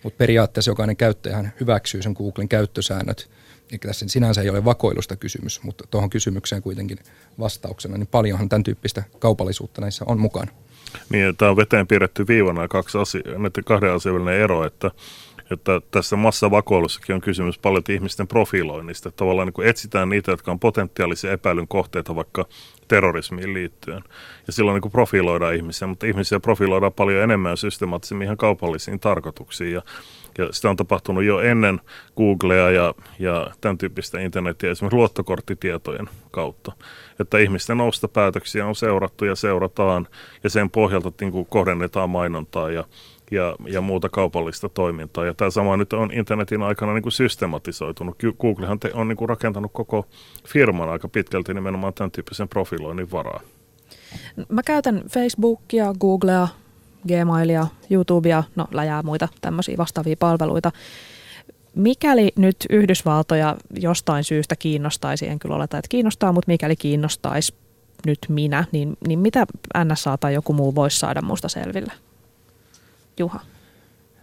[0.03, 3.29] Mutta periaatteessa jokainen käyttäjähän hyväksyy sen Googlen käyttösäännöt.
[3.71, 6.99] Eli tässä sinänsä ei ole vakoilusta kysymys, mutta tuohon kysymykseen kuitenkin
[7.39, 10.51] vastauksena, niin paljonhan tämän tyyppistä kaupallisuutta näissä on mukana.
[11.09, 13.21] Niin, tämä on veteen piirretty viivana kaksi asia,
[13.65, 14.91] kahden asian ero, että
[15.51, 19.11] että tässä massavakoilussakin on kysymys paljon ihmisten profiloinnista.
[19.11, 22.45] Tavallaan niin kuin etsitään niitä, jotka on potentiaalisia epäilyn kohteita vaikka
[22.87, 24.03] terrorismiin liittyen.
[24.47, 29.73] Ja silloin niin kuin profiloidaan ihmisiä, mutta ihmisiä profiloidaan paljon enemmän systemaattisemmin ihan kaupallisiin tarkoituksiin.
[29.73, 29.81] Ja,
[30.37, 31.81] ja sitä on tapahtunut jo ennen
[32.17, 36.71] Googlea ja, ja tämän tyyppistä internetiä, esimerkiksi luottokorttitietojen kautta.
[37.19, 40.07] Että ihmisten ostopäätöksiä on seurattu ja seurataan,
[40.43, 42.83] ja sen pohjalta niin kuin kohdennetaan mainontaa ja
[43.32, 45.25] ja, ja muuta kaupallista toimintaa.
[45.25, 48.23] Ja tämä sama nyt on internetin aikana niin kuin systematisoitunut.
[48.39, 50.05] Googlehan on niin kuin rakentanut koko
[50.47, 53.41] firman aika pitkälti nimenomaan tämän tyyppisen profiloinnin varaa.
[54.49, 56.47] Mä käytän Facebookia, Googlea,
[57.07, 60.71] Gmailia, YouTubea, no läjää muita tämmöisiä vastaavia palveluita.
[61.75, 67.53] Mikäli nyt Yhdysvaltoja jostain syystä kiinnostaisi, en kyllä oleta, että kiinnostaa, mutta mikäli kiinnostaisi
[68.05, 69.45] nyt minä, niin, niin mitä
[69.84, 71.93] NSA tai joku muu voisi saada musta selville?
[73.20, 73.39] Juha?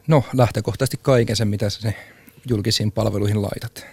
[0.07, 1.93] No lähtökohtaisesti kaiken sen, mitä sä
[2.49, 3.87] julkisiin palveluihin laitat.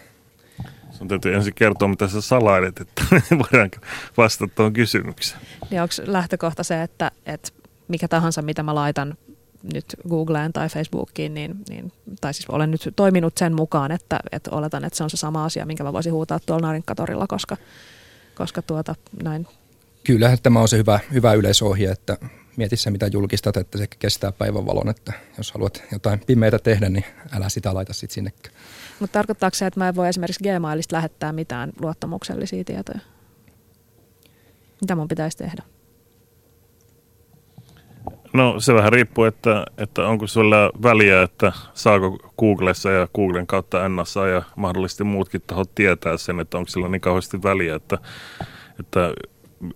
[0.91, 3.03] Sun täytyy ensin kertoa, mitä sä salailet, että
[3.51, 3.77] voidaanko
[4.17, 5.41] vastata tuohon kysymykseen.
[5.69, 7.49] Niin onko lähtökohta se, että, että
[7.87, 9.17] mikä tahansa, mitä mä laitan
[9.73, 11.91] nyt Googleen tai Facebookiin, niin, niin,
[12.21, 15.45] tai siis olen nyt toiminut sen mukaan, että, että oletan, että se on se sama
[15.45, 17.57] asia, minkä mä voisin huutaa tuolla Narinkatorilla, koska,
[18.35, 19.47] koska tuota, näin.
[20.03, 22.17] Kyllähän tämä on se hyvä, hyvä yleisohje, että
[22.57, 27.05] mieti se, mitä julkistat, että se kestää päivänvalon, että jos haluat jotain pimeitä tehdä, niin
[27.31, 28.55] älä sitä laita sitten sinnekään.
[28.99, 32.99] Mutta tarkoittaako se, että mä en voi esimerkiksi Gmailista lähettää mitään luottamuksellisia tietoja?
[34.81, 35.63] Mitä mun pitäisi tehdä?
[38.33, 43.89] No se vähän riippuu, että, että onko sulla väliä, että saako Googlessa ja Googlen kautta
[43.89, 47.97] NSA ja mahdollisesti muutkin tahot tietää sen, että onko sillä niin kauheasti väliä, että,
[48.79, 49.13] että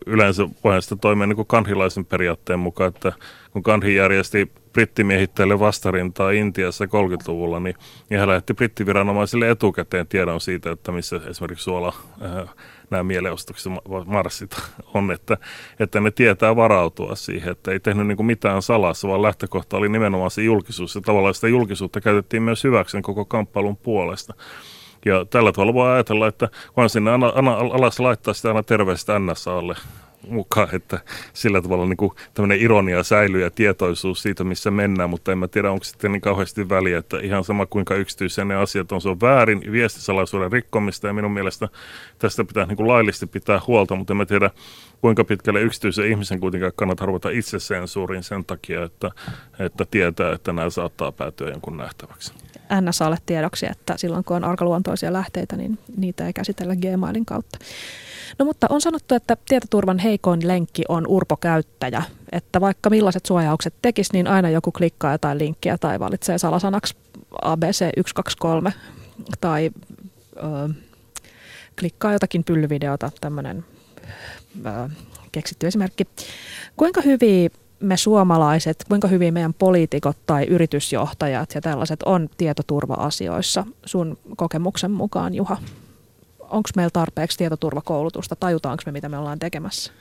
[0.06, 3.14] yleensä voidaan sitä toimia niin kuin kanhilaisen periaatteen mukaan, että
[3.52, 7.76] kun kanhi järjesti brittimiehittäjille vastarintaa Intiassa 30-luvulla, niin,
[8.10, 11.94] niin hän lähetti brittiviranomaisille etukäteen tiedon siitä, että missä esimerkiksi suola
[12.26, 12.50] äh,
[12.90, 13.74] nämä mielenostukset
[14.06, 14.56] marssit
[14.94, 15.38] on, että,
[15.80, 20.32] että ne tietää varautua siihen, että ei tehnyt niin mitään salassa, vaan lähtökohta oli nimenomaan
[20.32, 20.96] se julkisuus.
[20.96, 24.34] Ja tavallaan sitä julkisuutta käytettiin myös hyväksi koko kamppailun puolesta.
[25.06, 29.20] Ja tällä tavalla voi ajatella, että vaan sinne ana, ana, alas laittaa sitä aina terveistä
[29.20, 29.76] NSAlle
[30.30, 31.00] mukaan, että
[31.34, 35.48] sillä tavalla niin kuin tämmöinen ironia säilyy ja tietoisuus siitä, missä mennään, mutta en mä
[35.48, 39.10] tiedä, onko sitten niin kauheasti väliä, että ihan sama kuinka yksityisiä ne asiat on, se
[39.10, 41.70] on väärin viestisalaisuuden rikkomista ja minun mielestä
[42.20, 44.52] tästä pitää niin kuin laillisesti pitää huolta, mutta en mä tiedä,
[45.02, 49.12] kuinka pitkälle yksityisen ihmisen kuitenkaan kannattaa ruveta itsesensuuriin sen takia, että,
[49.60, 52.34] että tietää, että nämä saattaa päätyä jonkun nähtäväksi.
[52.82, 57.58] NSAlle tiedoksi, että silloin kun on arkaluontoisia lähteitä, niin niitä ei käsitellä Gmailin kautta.
[58.40, 64.14] No mutta on sanottu, että tietoturvan heikoin lenkki on urpokäyttäjä, että vaikka millaiset suojaukset tekisi,
[64.14, 66.96] niin aina joku klikkaa jotain linkkiä tai valitsee salasanaksi
[67.46, 68.72] ABC123
[69.42, 69.72] tai
[70.38, 70.74] ö,
[71.80, 73.66] klikkaa jotakin pyllyvideota, tämmöinen
[75.32, 76.08] keksitty esimerkki.
[76.78, 84.18] Kuinka hyvin me suomalaiset, kuinka hyvin meidän poliitikot tai yritysjohtajat ja tällaiset on tietoturva-asioissa sun
[84.38, 85.58] kokemuksen mukaan, Juha?
[86.50, 88.36] Onko meillä tarpeeksi tietoturvakoulutusta?
[88.36, 89.92] Tajutaanko me, mitä me ollaan tekemässä?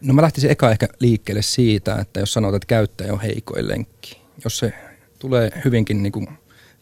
[0.00, 4.22] No mä lähtisin eka ehkä liikkeelle siitä, että jos sanotaan, että käyttäjä on heikoin lenkki.
[4.44, 4.72] Jos se
[5.18, 6.28] tulee hyvinkin niin kuin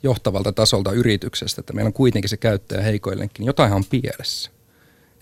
[0.03, 4.51] johtavalta tasolta yrityksestä, että meillä on kuitenkin se käyttäjä heikoin lenkki, niin jotain on pielessä.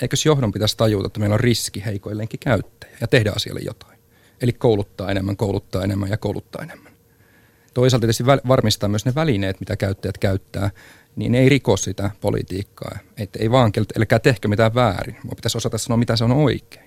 [0.03, 3.99] Eikös johdon pitäisi tajuta, että meillä on riski heikoin lenkki käyttäjä ja tehdä asialle jotain?
[4.41, 6.93] Eli kouluttaa enemmän, kouluttaa enemmän ja kouluttaa enemmän.
[7.75, 10.71] Toisaalta tietysti varmistaa myös ne välineet, mitä käyttäjät käyttää,
[11.17, 12.99] niin ei riko sitä politiikkaa.
[13.17, 16.87] Että ei vaan, eli tehkö mitään väärin, vaan pitäisi osata sanoa, mitä se on oikein.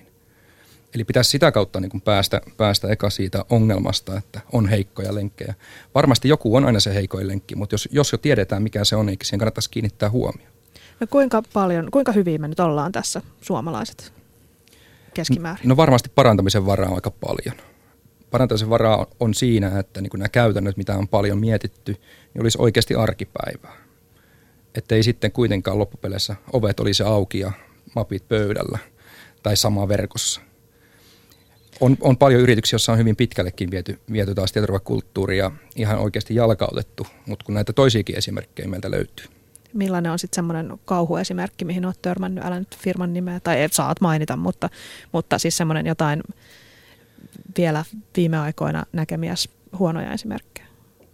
[0.94, 5.54] Eli pitäisi sitä kautta niin kuin päästä, päästä eka siitä ongelmasta, että on heikkoja lenkkejä.
[5.94, 9.06] Varmasti joku on aina se heikoin lenkki, mutta jos, jos jo tiedetään, mikä se on,
[9.06, 10.52] niin siihen kannattaisi kiinnittää huomioon.
[11.00, 14.12] No kuinka paljon, kuinka hyvin me nyt ollaan tässä suomalaiset?
[15.14, 15.68] keskimäärin?
[15.68, 17.56] No varmasti parantamisen varaa on aika paljon.
[18.30, 21.92] Parantamisen varaa on siinä, että niin nämä käytännöt, mitä on paljon mietitty,
[22.34, 23.89] niin olisi oikeasti arkipäivää.
[24.74, 27.52] Että ei sitten kuitenkaan loppupeleissä ovet olisi auki ja
[27.94, 28.78] mapit pöydällä
[29.42, 30.40] tai sama verkossa.
[31.80, 37.06] On, on paljon yrityksiä, joissa on hyvin pitkällekin viety, viety taas tietoturvakulttuuria ihan oikeasti jalkautettu,
[37.26, 39.26] mutta kun näitä toisiakin esimerkkejä meiltä löytyy
[39.72, 44.00] millainen on sitten semmoinen kauhuesimerkki, mihin olet törmännyt, älä nyt firman nimeä, tai et saat
[44.00, 44.68] mainita, mutta,
[45.12, 46.22] mutta siis semmoinen jotain
[47.56, 47.84] vielä
[48.16, 49.34] viime aikoina näkemiä
[49.78, 50.66] huonoja esimerkkejä?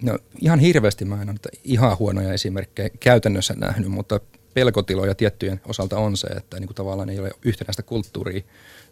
[0.02, 4.20] No ihan hirveästi mä en ole ihan huonoja esimerkkejä käytännössä nähnyt, mutta
[4.54, 8.42] pelkotiloja tiettyjen osalta on se, että niin kuin tavallaan ei ole yhtenäistä kulttuuria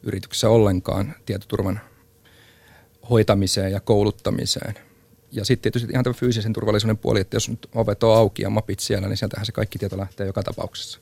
[0.03, 1.81] yrityksessä ollenkaan tietoturvan
[3.11, 4.75] hoitamiseen ja kouluttamiseen–
[5.35, 8.51] Ja sitten tietysti ihan tämä fyysisen turvallisuuden puoli, että jos nyt ovet on auki ja
[8.51, 11.01] mapit siellä, niin sieltähän se kaikki tieto lähtee joka tapauksessa.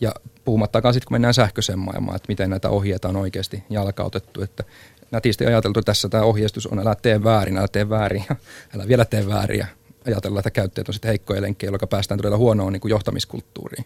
[0.00, 0.14] Ja
[0.44, 4.64] puhumattakaan sitten, kun mennään sähköiseen maailmaan, että miten näitä ohjeita on oikeasti jalkautettu, että
[5.12, 8.24] nätisti ajateltu, tässä tämä ohjeistus on, älä tee väärin, älä tee väärin
[8.74, 9.66] älä vielä tee väärin ja
[10.06, 13.84] ajatella, että käyttäjät on sitten heikkoja lenkkejä, jolloin päästään todella huonoon niin kuin johtamiskulttuuriin.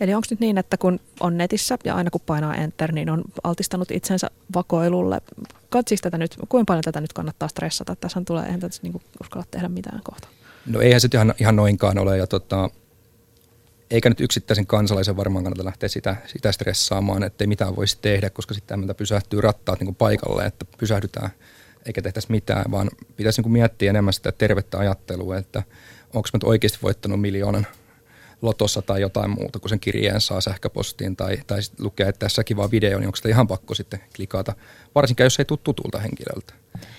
[0.00, 3.24] Eli onko nyt niin, että kun on netissä ja aina kun painaa enter, niin on
[3.44, 5.20] altistanut itsensä vakoilulle?
[5.68, 7.96] Katsiksi tätä nyt, kuinka paljon tätä nyt kannattaa stressata?
[7.96, 10.28] Tässä tulee, eihän tässä niin uskalla tehdä mitään kohta.
[10.66, 12.70] No eihän se ihan, ihan noinkaan ole ja tota,
[13.90, 18.54] eikä nyt yksittäisen kansalaisen varmaan kannata lähteä sitä, sitä stressaamaan, ettei mitään voisi tehdä, koska
[18.54, 21.30] sitten meiltä pysähtyy rattaat niin paikalle, että pysähdytään
[21.86, 25.62] eikä tehtäisi mitään, vaan pitäisi niin miettiä enemmän sitä tervettä ajattelua, että
[26.14, 27.66] onko mä oikeasti voittanut miljoonan
[28.42, 32.70] lotossa tai jotain muuta, kun sen kirjeen saa sähköpostiin tai, tai lukee, että tässäkin vaan
[32.70, 34.54] video, niin onko sitä ihan pakko sitten klikata,
[34.94, 36.54] varsinkin jos ei tule tutulta henkilöltä.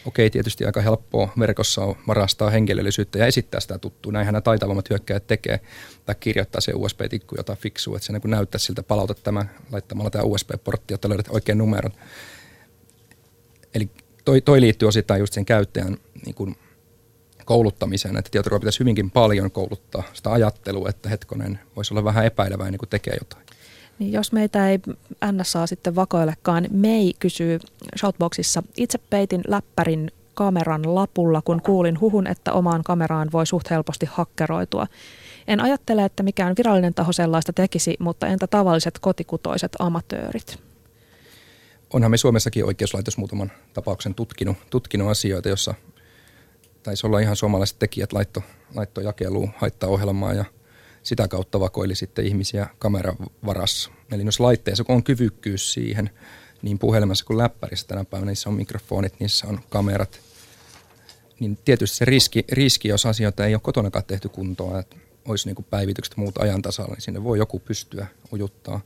[0.05, 4.11] Okei, tietysti aika helppoa verkossa on varastaa henkilöllisyyttä ja esittää sitä tuttua.
[4.11, 5.59] Näinhän nämä taitavammat hyökkäjät tekee
[6.05, 10.23] tai kirjoittaa se USB-tikku jotain fiksua, että se niin näyttää siltä, palauta tämä laittamalla tämä
[10.23, 11.91] USB-portti, jotta löydät oikean numeron.
[13.73, 13.89] Eli
[14.25, 16.55] toi, toi liittyy osittain just sen käyttäjän niin kuin
[17.49, 22.77] kouluttamiseen, että tietoturva pitäisi hyvinkin paljon kouluttaa sitä ajattelua, että hetkonen voisi olla vähän epäileväinen,
[22.77, 23.45] kun tekee jotain.
[23.99, 24.79] Niin jos meitä ei
[25.31, 27.59] NSA sitten vakoilekaan, Mei kysyy
[27.99, 34.05] Shoutboxissa, itse peitin läppärin kameran lapulla, kun kuulin huhun, että omaan kameraan voi suht helposti
[34.05, 34.87] hakkeroitua.
[35.47, 40.59] En ajattele, että mikään virallinen taho sellaista tekisi, mutta entä tavalliset kotikutoiset amatöörit?
[41.93, 45.73] Onhan me Suomessakin oikeuslaitos muutaman tapauksen tutkinut, tutkinut asioita, jossa
[46.83, 48.43] taisi olla ihan suomalaiset tekijät laitto,
[48.75, 50.45] laitto jakeluun haittaohjelmaa ja
[51.03, 53.15] sitä kautta vakoili sitten ihmisiä kameran
[53.45, 53.91] varassa.
[54.11, 56.09] Eli jos laitteessa on kyvykkyys siihen,
[56.61, 60.19] niin puhelimessa kuin läppärissä tänä päivänä niissä on mikrofonit, niissä on kamerat,
[61.39, 65.65] niin tietysti se riski, riski jos asioita ei ole kotonakaan tehty kuntoon, että olisi niin
[65.69, 68.81] päivitykset muut ajan tasalla, niin sinne voi joku pystyä ujuttaa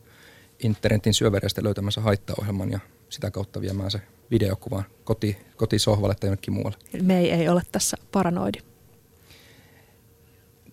[0.60, 2.80] internetin syövereistä löytämänsä haittaohjelman ja
[3.10, 4.02] sitä kautta viemään se
[4.34, 6.78] videokuvan koti, kotisohvalle tai jonnekin muualle.
[7.02, 8.60] Me ei, ei ole tässä paranoidi.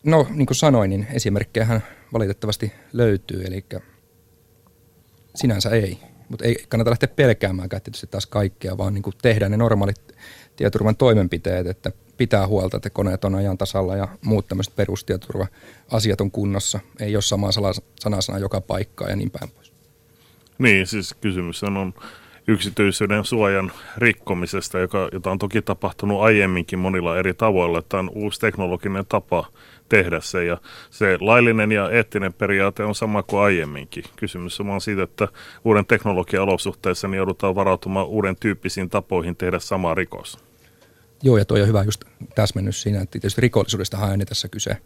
[0.05, 1.83] No, niin kuin sanoin, niin esimerkkejähän
[2.13, 3.65] valitettavasti löytyy, eli
[5.35, 5.99] sinänsä ei.
[6.29, 10.17] Mutta ei kannata lähteä pelkäämäänkään tietysti taas kaikkea, vaan niin kuin tehdään ne normaalit
[10.57, 16.31] tietoturvan toimenpiteet, että pitää huolta, että koneet on ajan tasalla ja muut tämmöiset perustietoturva-asiat on
[16.31, 16.81] kunnossa.
[17.01, 17.51] Ei ole samaa
[18.01, 19.73] sanasana joka paikkaa ja niin päin pois.
[20.59, 21.95] Niin, siis kysymys on
[22.51, 27.83] yksityisyyden suojan rikkomisesta, joka, jota on toki tapahtunut aiemminkin monilla eri tavoilla.
[27.83, 29.47] Tämä on uusi teknologinen tapa
[29.89, 30.59] tehdä se ja
[30.91, 34.05] se laillinen ja eettinen periaate on sama kuin aiemminkin.
[34.17, 35.29] Kysymys on vaan siitä, että
[35.65, 40.39] uuden teknologian olosuhteissa niin joudutaan varautumaan uuden tyyppisiin tapoihin tehdä sama rikos.
[41.23, 44.77] Joo, ja tuo on hyvä just täsmennys siinä, että tietysti rikollisuudesta aina tässä kyse.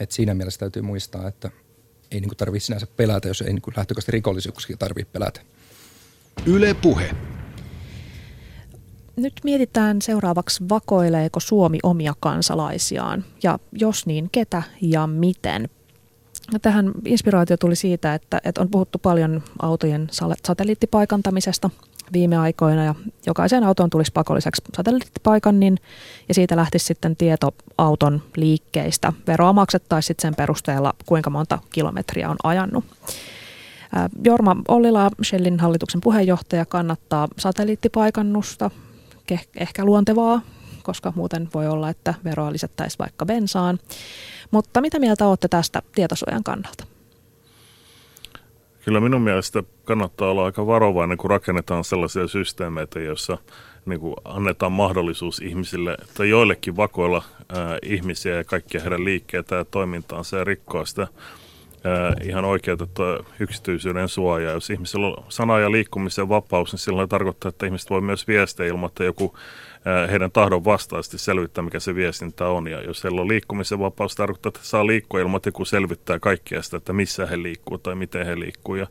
[0.00, 1.50] Et siinä mielessä täytyy muistaa, että
[2.10, 5.40] ei niin tarvitse sinänsä pelätä, jos ei niin lähtökohtaisesti rikollisuuksia tarvitse pelätä.
[6.44, 7.10] Yle Puhe.
[9.16, 15.68] Nyt mietitään seuraavaksi, vakoileeko Suomi omia kansalaisiaan ja jos niin, ketä ja miten.
[16.62, 20.08] Tähän inspiraatio tuli siitä, että, että on puhuttu paljon autojen
[20.46, 21.70] satelliittipaikantamisesta
[22.12, 22.94] viime aikoina ja
[23.26, 25.78] jokaisen auton tulisi pakolliseksi satelliittipaikannin
[26.28, 29.12] ja siitä lähtisi sitten tieto auton liikkeistä.
[29.26, 32.84] Veroa maksettaisiin sen perusteella, kuinka monta kilometriä on ajanut.
[34.24, 38.70] Jorma Ollila, Shellin hallituksen puheenjohtaja, kannattaa satelliittipaikannusta,
[39.56, 40.40] ehkä luontevaa,
[40.82, 43.78] koska muuten voi olla, että veroa lisättäisiin vaikka bensaan.
[44.50, 46.84] Mutta mitä mieltä olette tästä tietosuojan kannalta?
[48.84, 53.38] Kyllä minun mielestä kannattaa olla aika varovainen, kun rakennetaan sellaisia systeemeitä, joissa
[53.86, 59.64] niin kuin annetaan mahdollisuus ihmisille tai joillekin vakoilla ää, ihmisiä ja kaikkia heidän liikkeitä ja
[59.64, 61.08] toimintaansa ja rikkoa sitä
[62.22, 64.52] ihan oikeutettua yksityisyyden suojaa.
[64.52, 68.66] Jos ihmisellä on sana- ja liikkumisen vapaus, niin silloin tarkoittaa, että ihmiset voi myös viestiä
[68.86, 69.34] että joku
[70.10, 72.68] heidän tahdon vastaisesti selvittää, mikä se viestintä on.
[72.68, 76.62] Ja jos heillä on liikkumisen vapaus, tarkoittaa, että saa liikkua ilman, että joku selvittää kaikkea
[76.62, 78.74] sitä, että missä he liikkuu tai miten he liikkuu.
[78.74, 78.86] Ja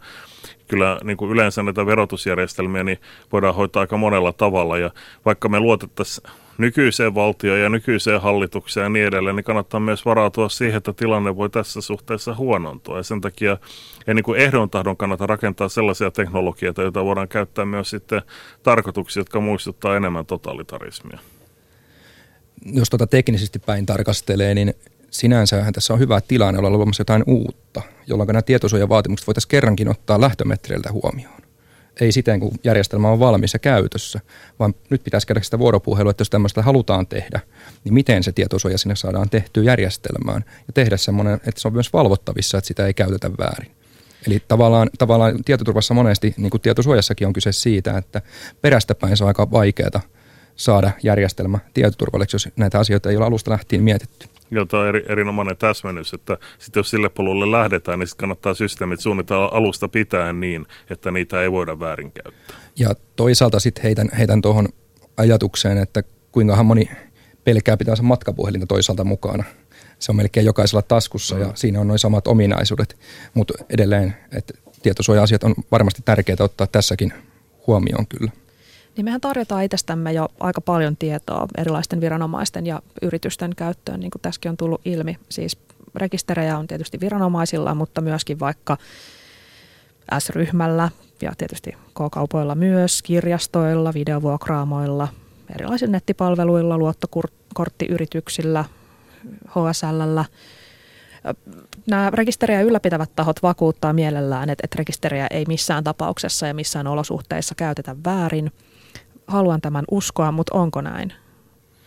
[0.67, 2.99] kyllä niin kuin yleensä näitä verotusjärjestelmiä niin
[3.31, 4.77] voidaan hoitaa aika monella tavalla.
[4.77, 4.91] Ja
[5.25, 10.49] vaikka me luotettaisiin nykyiseen valtioon ja nykyiseen hallitukseen ja niin edelleen, niin kannattaa myös varautua
[10.49, 12.97] siihen, että tilanne voi tässä suhteessa huonontua.
[12.97, 13.57] Ja sen takia
[14.07, 18.21] ei niin ehdon tahdon kannata rakentaa sellaisia teknologioita, joita voidaan käyttää myös sitten
[18.63, 21.19] tarkoituksia, jotka muistuttaa enemmän totalitarismia.
[22.65, 24.73] Jos tuota teknisesti päin tarkastelee, niin
[25.11, 30.21] sinänsähän tässä on hyvä tilanne olla luomassa jotain uutta, jolloin nämä tietosuojavaatimukset voitaisiin kerrankin ottaa
[30.21, 31.44] lähtömetreiltä huomioon.
[32.01, 34.19] Ei siten, kun järjestelmä on valmis ja käytössä,
[34.59, 37.39] vaan nyt pitäisi käydä sitä vuoropuhelua, että jos tämmöistä halutaan tehdä,
[37.83, 41.93] niin miten se tietosuoja sinne saadaan tehtyä järjestelmään ja tehdä semmoinen, että se on myös
[41.93, 43.71] valvottavissa, että sitä ei käytetä väärin.
[44.27, 48.21] Eli tavallaan, tavallaan tietoturvassa monesti, niin kuin tietosuojassakin on kyse siitä, että
[48.61, 50.01] perästäpäin se on aika vaikeaa
[50.55, 54.34] saada järjestelmä tietoturvalliseksi, jos näitä asioita ei ole alusta lähtien mietitty.
[54.51, 58.53] Joo, tämä on eri, erinomainen täsmennys, että sitten jos sille polulle lähdetään, niin sitten kannattaa
[58.53, 62.57] systeemit suunnitella alusta pitäen niin, että niitä ei voida väärinkäyttää.
[62.79, 64.67] Ja toisaalta sitten heitän, heitän tuohon
[65.17, 66.89] ajatukseen, että kuinkahan moni
[67.43, 69.43] pelkää pitänsä matkapuhelinta toisaalta mukana.
[69.99, 71.41] Se on melkein jokaisella taskussa mm.
[71.41, 72.97] ja siinä on noin samat ominaisuudet,
[73.33, 77.13] mutta edelleen, että tietosuoja-asiat on varmasti tärkeää ottaa tässäkin
[77.67, 78.31] huomioon kyllä.
[78.97, 84.21] Niin mehän tarjotaan itsestämme jo aika paljon tietoa erilaisten viranomaisten ja yritysten käyttöön, niin kuin
[84.21, 85.17] tässäkin on tullut ilmi.
[85.29, 85.57] Siis
[85.95, 88.77] rekisterejä on tietysti viranomaisilla, mutta myöskin vaikka
[90.19, 90.89] S-ryhmällä
[91.21, 95.07] ja tietysti K-kaupoilla myös, kirjastoilla, videovuokraamoilla,
[95.55, 98.65] erilaisilla nettipalveluilla, luottokorttiyrityksillä,
[99.49, 100.25] HSLllä.
[101.87, 107.95] Nämä rekisterejä ylläpitävät tahot vakuuttaa mielellään, että, rekisterejä ei missään tapauksessa ja missään olosuhteissa käytetä
[108.05, 108.51] väärin–
[109.27, 111.13] haluan tämän uskoa, mutta onko näin?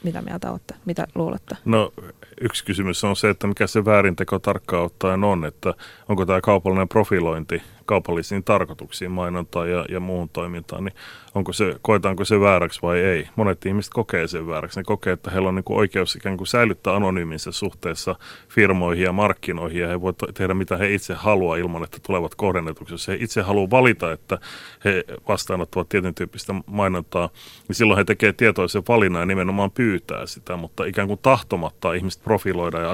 [0.05, 0.75] Mitä mieltä olette?
[0.85, 1.57] Mitä luulette?
[1.65, 1.93] No
[2.41, 5.75] yksi kysymys on se, että mikä se väärinteko tarkkaan ottaen on, että
[6.09, 10.95] onko tämä kaupallinen profilointi kaupallisiin tarkoituksiin, mainontaan ja, ja muuhun toimintaan, niin
[11.35, 13.29] onko se, koetaanko se vääräksi vai ei.
[13.37, 14.81] Monet ihmiset kokee sen vääräksi.
[14.81, 18.17] Ne kokee, että heillä on niin kuin oikeus ikään kuin säilyttää anonyyminsä suhteessa
[18.49, 22.95] firmoihin ja markkinoihin, ja he voivat tehdä mitä he itse haluaa ilman, että tulevat kohdennetuksi.
[22.95, 24.39] Jos he itse haluavat valita, että
[24.85, 27.31] he vastaanottavat tietyn tyyppistä mainontaa,
[27.69, 32.23] niin silloin he tekevät tietoisen valinnan ja nimenomaan pyytää sitä, mutta ikään kuin tahtomatta ihmiset
[32.29, 32.91] profiloidaan ja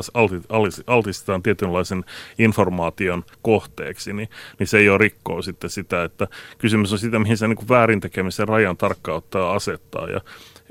[0.86, 2.04] altistetaan tietynlaisen
[2.38, 4.28] informaation kohteeksi, niin,
[4.58, 6.28] niin se ei ole rikkoa sitten sitä, että
[6.58, 10.08] kysymys on sitä, mihin se niin väärin tekemisen rajan tarkkaan ottaa asettaa.
[10.08, 10.20] Ja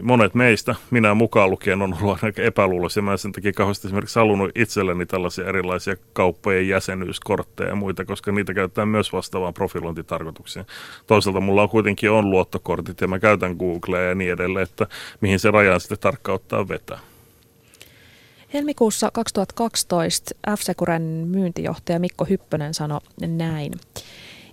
[0.01, 3.03] monet meistä, minä mukaan lukien, on ollut aika epäluuloisia.
[3.03, 8.53] Mä sen takia kauheasti esimerkiksi halunnut itselleni tällaisia erilaisia kauppojen jäsenyyskortteja ja muita, koska niitä
[8.53, 10.65] käytetään myös vastaavaan profilointitarkoituksiin.
[11.07, 14.87] Toisaalta mulla on kuitenkin on luottokortit ja mä käytän Googlea ja niin edelleen, että
[15.21, 17.12] mihin se rajan sitten tarkkaan ottaa vetää.
[18.53, 23.73] Helmikuussa 2012 F-Securen myyntijohtaja Mikko Hyppönen sanoi näin.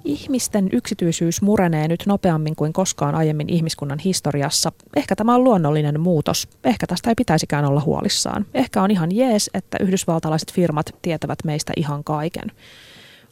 [0.04, 4.72] Ihmisten yksityisyys murenee nyt nopeammin kuin koskaan aiemmin ihmiskunnan historiassa.
[4.96, 6.48] Ehkä tämä on luonnollinen muutos.
[6.64, 8.46] Ehkä tästä ei pitäisikään olla huolissaan.
[8.54, 12.52] Ehkä on ihan jees, että yhdysvaltalaiset firmat tietävät meistä ihan kaiken.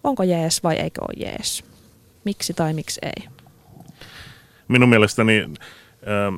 [0.05, 1.65] Onko jees vai eikö ole jees?
[2.25, 3.29] Miksi tai miksi ei?
[4.69, 6.37] Minun mielestäni ähm,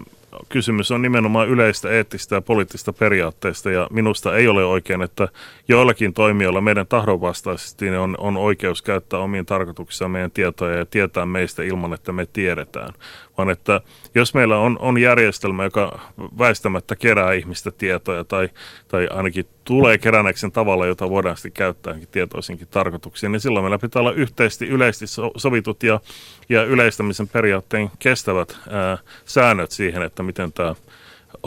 [0.49, 5.29] kysymys on nimenomaan yleistä eettistä ja poliittista periaatteista ja minusta ei ole oikein, että
[5.69, 11.63] joillakin toimijoilla meidän tahdonvastaisesti on, on oikeus käyttää omiin tarkoituksissaan meidän tietoja ja tietää meistä
[11.63, 12.93] ilman, että me tiedetään.
[13.39, 13.81] Vaan että
[14.15, 16.01] jos meillä on, on järjestelmä, joka
[16.39, 18.49] väistämättä kerää ihmistä tietoja tai,
[18.89, 23.79] tai ainakin tulee keränneeksi sen tavalla, jota voidaan sitten käyttää tietoisinkin tarkoituksiin, niin silloin meillä
[23.79, 26.01] pitää olla yhteisesti yleisesti sovitut ja,
[26.51, 30.75] ja yleistämisen periaatteen kestävät ää, säännöt siihen, että miten tämä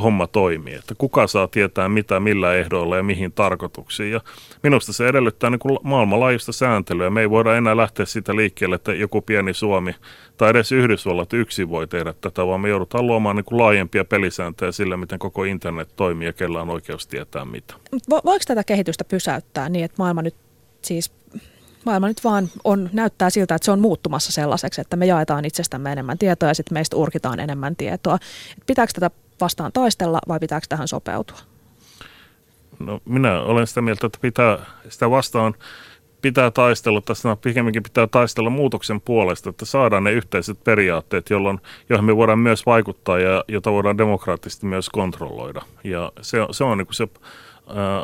[0.04, 4.12] homma toimii, että kuka saa tietää mitä, millä ehdoilla ja mihin tarkoituksiin.
[4.12, 4.22] Ja
[4.64, 7.10] minusta se edellyttää niin kuin maailmanlaajuista sääntelyä.
[7.10, 9.96] Me ei voida enää lähteä siitä liikkeelle, että joku pieni Suomi
[10.38, 14.72] tai edes Yhdysvallat yksin voi tehdä tätä, vaan me joudutaan luomaan niin kuin laajempia pelisääntöjä
[14.72, 17.74] sillä, miten koko internet toimii ja kellä on oikeus tietää mitä.
[18.10, 20.36] Vo, voiko tätä kehitystä pysäyttää niin, että maailma nyt
[20.82, 21.12] siis
[21.86, 25.92] maailma nyt vaan on, näyttää siltä, että se on muuttumassa sellaiseksi, että me jaetaan itsestämme
[25.92, 28.18] enemmän tietoa ja sitten meistä urkitaan enemmän tietoa.
[28.68, 29.12] pitääkö tätä
[29.42, 31.38] vastaan taistella vai pitääkö tähän sopeutua?
[32.80, 34.60] No minä olen sitä mieltä, että pitää
[34.90, 35.54] sitä vastaan
[36.24, 41.60] pitää taistella, tässä pikemminkin pitää taistella muutoksen puolesta, että saadaan ne yhteiset periaatteet, jolloin,
[41.90, 45.62] joihin me voidaan myös vaikuttaa ja jota voidaan demokraattisesti myös kontrolloida.
[45.84, 47.08] Ja se, se on niin kuin se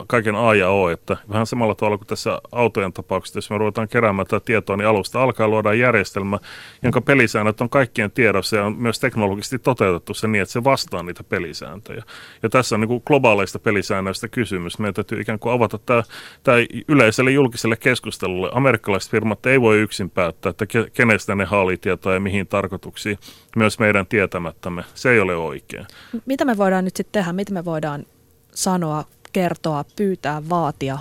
[0.07, 3.88] kaiken A ja O, että vähän samalla tavalla kuin tässä autojen tapauksessa, jos me ruvetaan
[3.88, 6.39] keräämään tätä tietoa, niin alusta alkaa luoda järjestelmä,
[6.84, 11.03] jonka pelisäännöt on kaikkien tiedossa ja on myös teknologisesti toteutettu se niin, että se vastaa
[11.03, 12.03] niitä pelisääntöjä.
[12.43, 14.80] Ja tässä on niin kuin globaaleista pelisäännöistä kysymys.
[14.80, 16.03] Meidän täytyy ikään kuin avata tämä,
[16.43, 16.57] tämä
[16.88, 18.49] yleiselle julkiselle keskustelulle.
[18.53, 23.18] Amerikkalaiset firmat ei voi yksin päättää, että kenestä ne haalii tietoa ja mihin tarkoituksiin,
[23.55, 24.84] myös meidän tietämättämme.
[24.93, 25.86] Se ei ole oikein.
[26.26, 27.34] Mitä me voidaan nyt sitten tehdä?
[27.34, 28.05] Mitä me voidaan
[28.53, 29.03] sanoa
[29.34, 30.97] kertoa, pyytää, vaatia,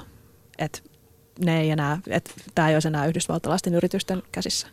[0.58, 0.78] että
[1.44, 4.66] ne ei enää, että tämä ei olisi enää yhdysvaltalaisten yritysten käsissä?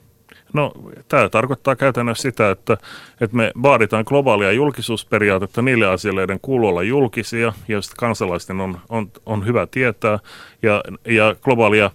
[0.53, 0.71] No,
[1.07, 2.77] tämä tarkoittaa käytännössä sitä, että,
[3.21, 9.11] että me vaaditaan globaalia julkisuusperiaatetta niille asioille, joiden kuuluu olla julkisia, joista kansalaisten on, on,
[9.25, 10.19] on hyvä tietää,
[10.61, 11.91] ja, ja globaalia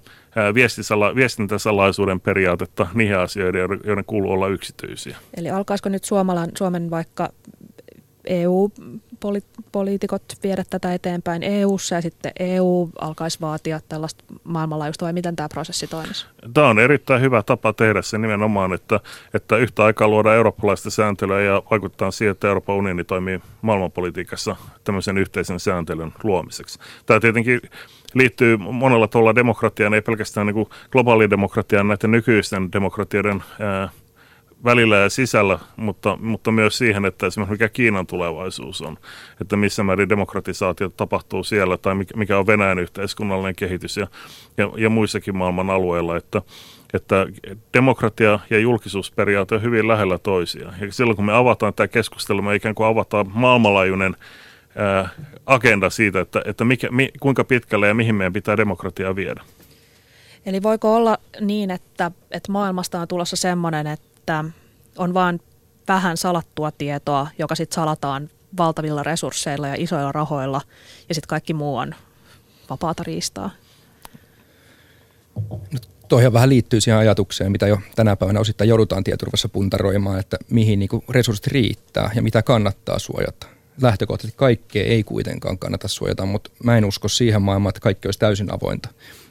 [1.14, 5.16] viestintäsalaisuuden periaatetta niihin asioihin, joiden kuuluu olla yksityisiä.
[5.36, 7.28] Eli alkaisiko nyt Suomalan, Suomen vaikka
[9.24, 15.48] EU-poliitikot viedä tätä eteenpäin EU-ssa ja sitten EU alkaisi vaatia tällaista maailmanlaajuista vai miten tämä
[15.48, 16.26] prosessi toimisi?
[16.54, 19.00] Tämä on erittäin hyvä tapa tehdä se nimenomaan, että,
[19.34, 25.18] että yhtä aikaa luodaan eurooppalaista sääntelyä ja vaikuttaa siihen, että Euroopan unioni toimii maailmanpolitiikassa tämmöisen
[25.18, 26.78] yhteisen sääntelyn luomiseksi.
[27.06, 27.60] Tämä tietenkin
[28.14, 33.88] liittyy monella tavalla demokratiaan, ei pelkästään niin globaaliin demokratiaan näiden nykyisten demokratioiden ää,
[34.64, 38.96] välillä ja sisällä, mutta, mutta myös siihen, että esimerkiksi mikä Kiinan tulevaisuus on,
[39.40, 44.06] että missä määrin demokratisaatio tapahtuu siellä tai mikä on Venäjän yhteiskunnallinen kehitys ja,
[44.56, 46.42] ja, ja muissakin maailman alueilla, että,
[46.94, 47.26] että
[47.74, 50.74] demokratia ja julkisuusperiaate on hyvin lähellä toisiaan.
[50.80, 54.16] Ja silloin kun me avataan tämä keskustelu, me ikään kuin avataan maailmanlaajuinen
[54.76, 55.08] ää,
[55.46, 59.42] agenda siitä, että, että mikä, mi, kuinka pitkälle ja mihin meidän pitää demokratiaa viedä.
[60.46, 64.44] Eli voiko olla niin, että, että maailmasta on tulossa semmoinen, että että
[64.96, 65.40] on vain
[65.88, 70.60] vähän salattua tietoa, joka sitten salataan valtavilla resursseilla ja isoilla rahoilla,
[71.08, 71.94] ja sitten kaikki muu on
[72.70, 73.50] vapaata riistaa.
[75.50, 75.78] No,
[76.08, 80.78] toihan vähän liittyy siihen ajatukseen, mitä jo tänä päivänä osittain joudutaan tietoturvassa puntaroimaan, että mihin
[80.78, 83.46] niin resurssit riittää ja mitä kannattaa suojata.
[83.82, 88.18] Lähtökohtaisesti kaikkea ei kuitenkaan kannata suojata, mutta mä en usko siihen maailmaan, että kaikki olisi
[88.18, 88.88] täysin avointa.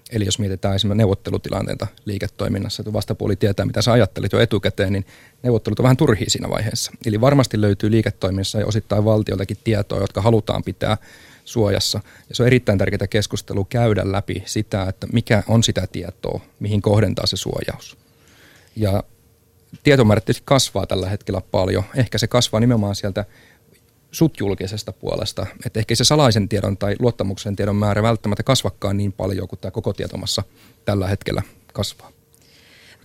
[0.09, 5.05] Eli jos mietitään esimerkiksi neuvottelutilanteita liiketoiminnassa, että vastapuoli tietää, mitä sä ajattelit jo etukäteen, niin
[5.43, 6.91] neuvottelut on vähän turhia siinä vaiheessa.
[7.05, 10.97] Eli varmasti löytyy liiketoiminnassa ja osittain valtioltakin tietoa, jotka halutaan pitää
[11.45, 12.01] suojassa.
[12.29, 16.81] Ja se on erittäin tärkeää keskustelu käydä läpi sitä, että mikä on sitä tietoa, mihin
[16.81, 17.97] kohdentaa se suojaus.
[18.75, 19.03] Ja
[19.83, 21.83] tietomäärät kasvaa tällä hetkellä paljon.
[21.95, 23.25] Ehkä se kasvaa nimenomaan sieltä
[24.11, 25.45] sut julkisesta puolesta.
[25.65, 29.71] Että ehkä se salaisen tiedon tai luottamuksen tiedon määrä välttämättä kasvakkaan niin paljon kuin tämä
[29.71, 30.43] koko tietomassa
[30.85, 31.41] tällä hetkellä
[31.73, 32.11] kasvaa.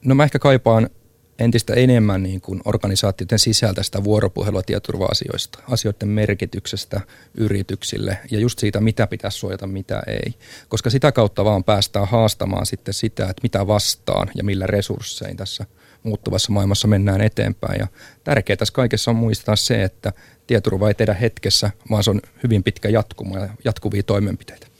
[0.04, 0.90] No mä ehkä kaipaan
[1.38, 7.00] entistä enemmän niin kuin organisaatioiden sisältä sitä vuoropuhelua tietoturva-asioista, asioiden merkityksestä
[7.34, 10.34] yrityksille ja just siitä, mitä pitäisi suojata, mitä ei.
[10.68, 15.66] Koska sitä kautta vaan päästään haastamaan sitten sitä, että mitä vastaan ja millä resurssein tässä
[16.02, 17.78] muuttuvassa maailmassa mennään eteenpäin.
[17.78, 17.86] Ja
[18.24, 20.12] tärkeää tässä kaikessa on muistaa se, että
[20.46, 24.75] tietoturva ei tehdä hetkessä, vaan se on hyvin pitkä jatkuma ja jatkuvia toimenpiteitä.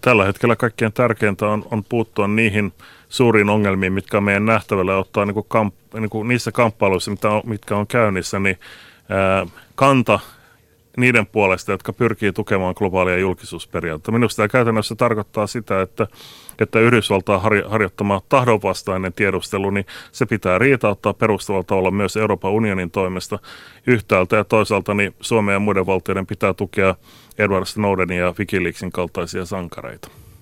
[0.00, 2.72] Tällä hetkellä kaikkein tärkeintä on, on puuttua niihin
[3.08, 7.10] suuriin ongelmiin, mitkä on meidän nähtävällä ja ottaa niin kuin kamp, niin kuin niissä kamppailuissa,
[7.44, 8.58] mitkä on käynnissä, niin
[9.08, 10.20] ää, kanta
[10.96, 14.12] niiden puolesta, jotka pyrkii tukemaan globaalia julkisuusperiaatetta.
[14.12, 16.06] Minusta tämä käytännössä tarkoittaa sitä, että,
[16.58, 23.38] että Yhdysvaltain harjoittama tahdonvastainen tiedustelu, niin se pitää riitauttaa perustavalla tavalla myös Euroopan unionin toimesta
[23.86, 26.94] yhtäältä ja toisaalta niin Suomen ja muiden valtioiden pitää tukea
[27.38, 30.08] Edward Snowdenin ja Wikileaksin kaltaisia sankareita.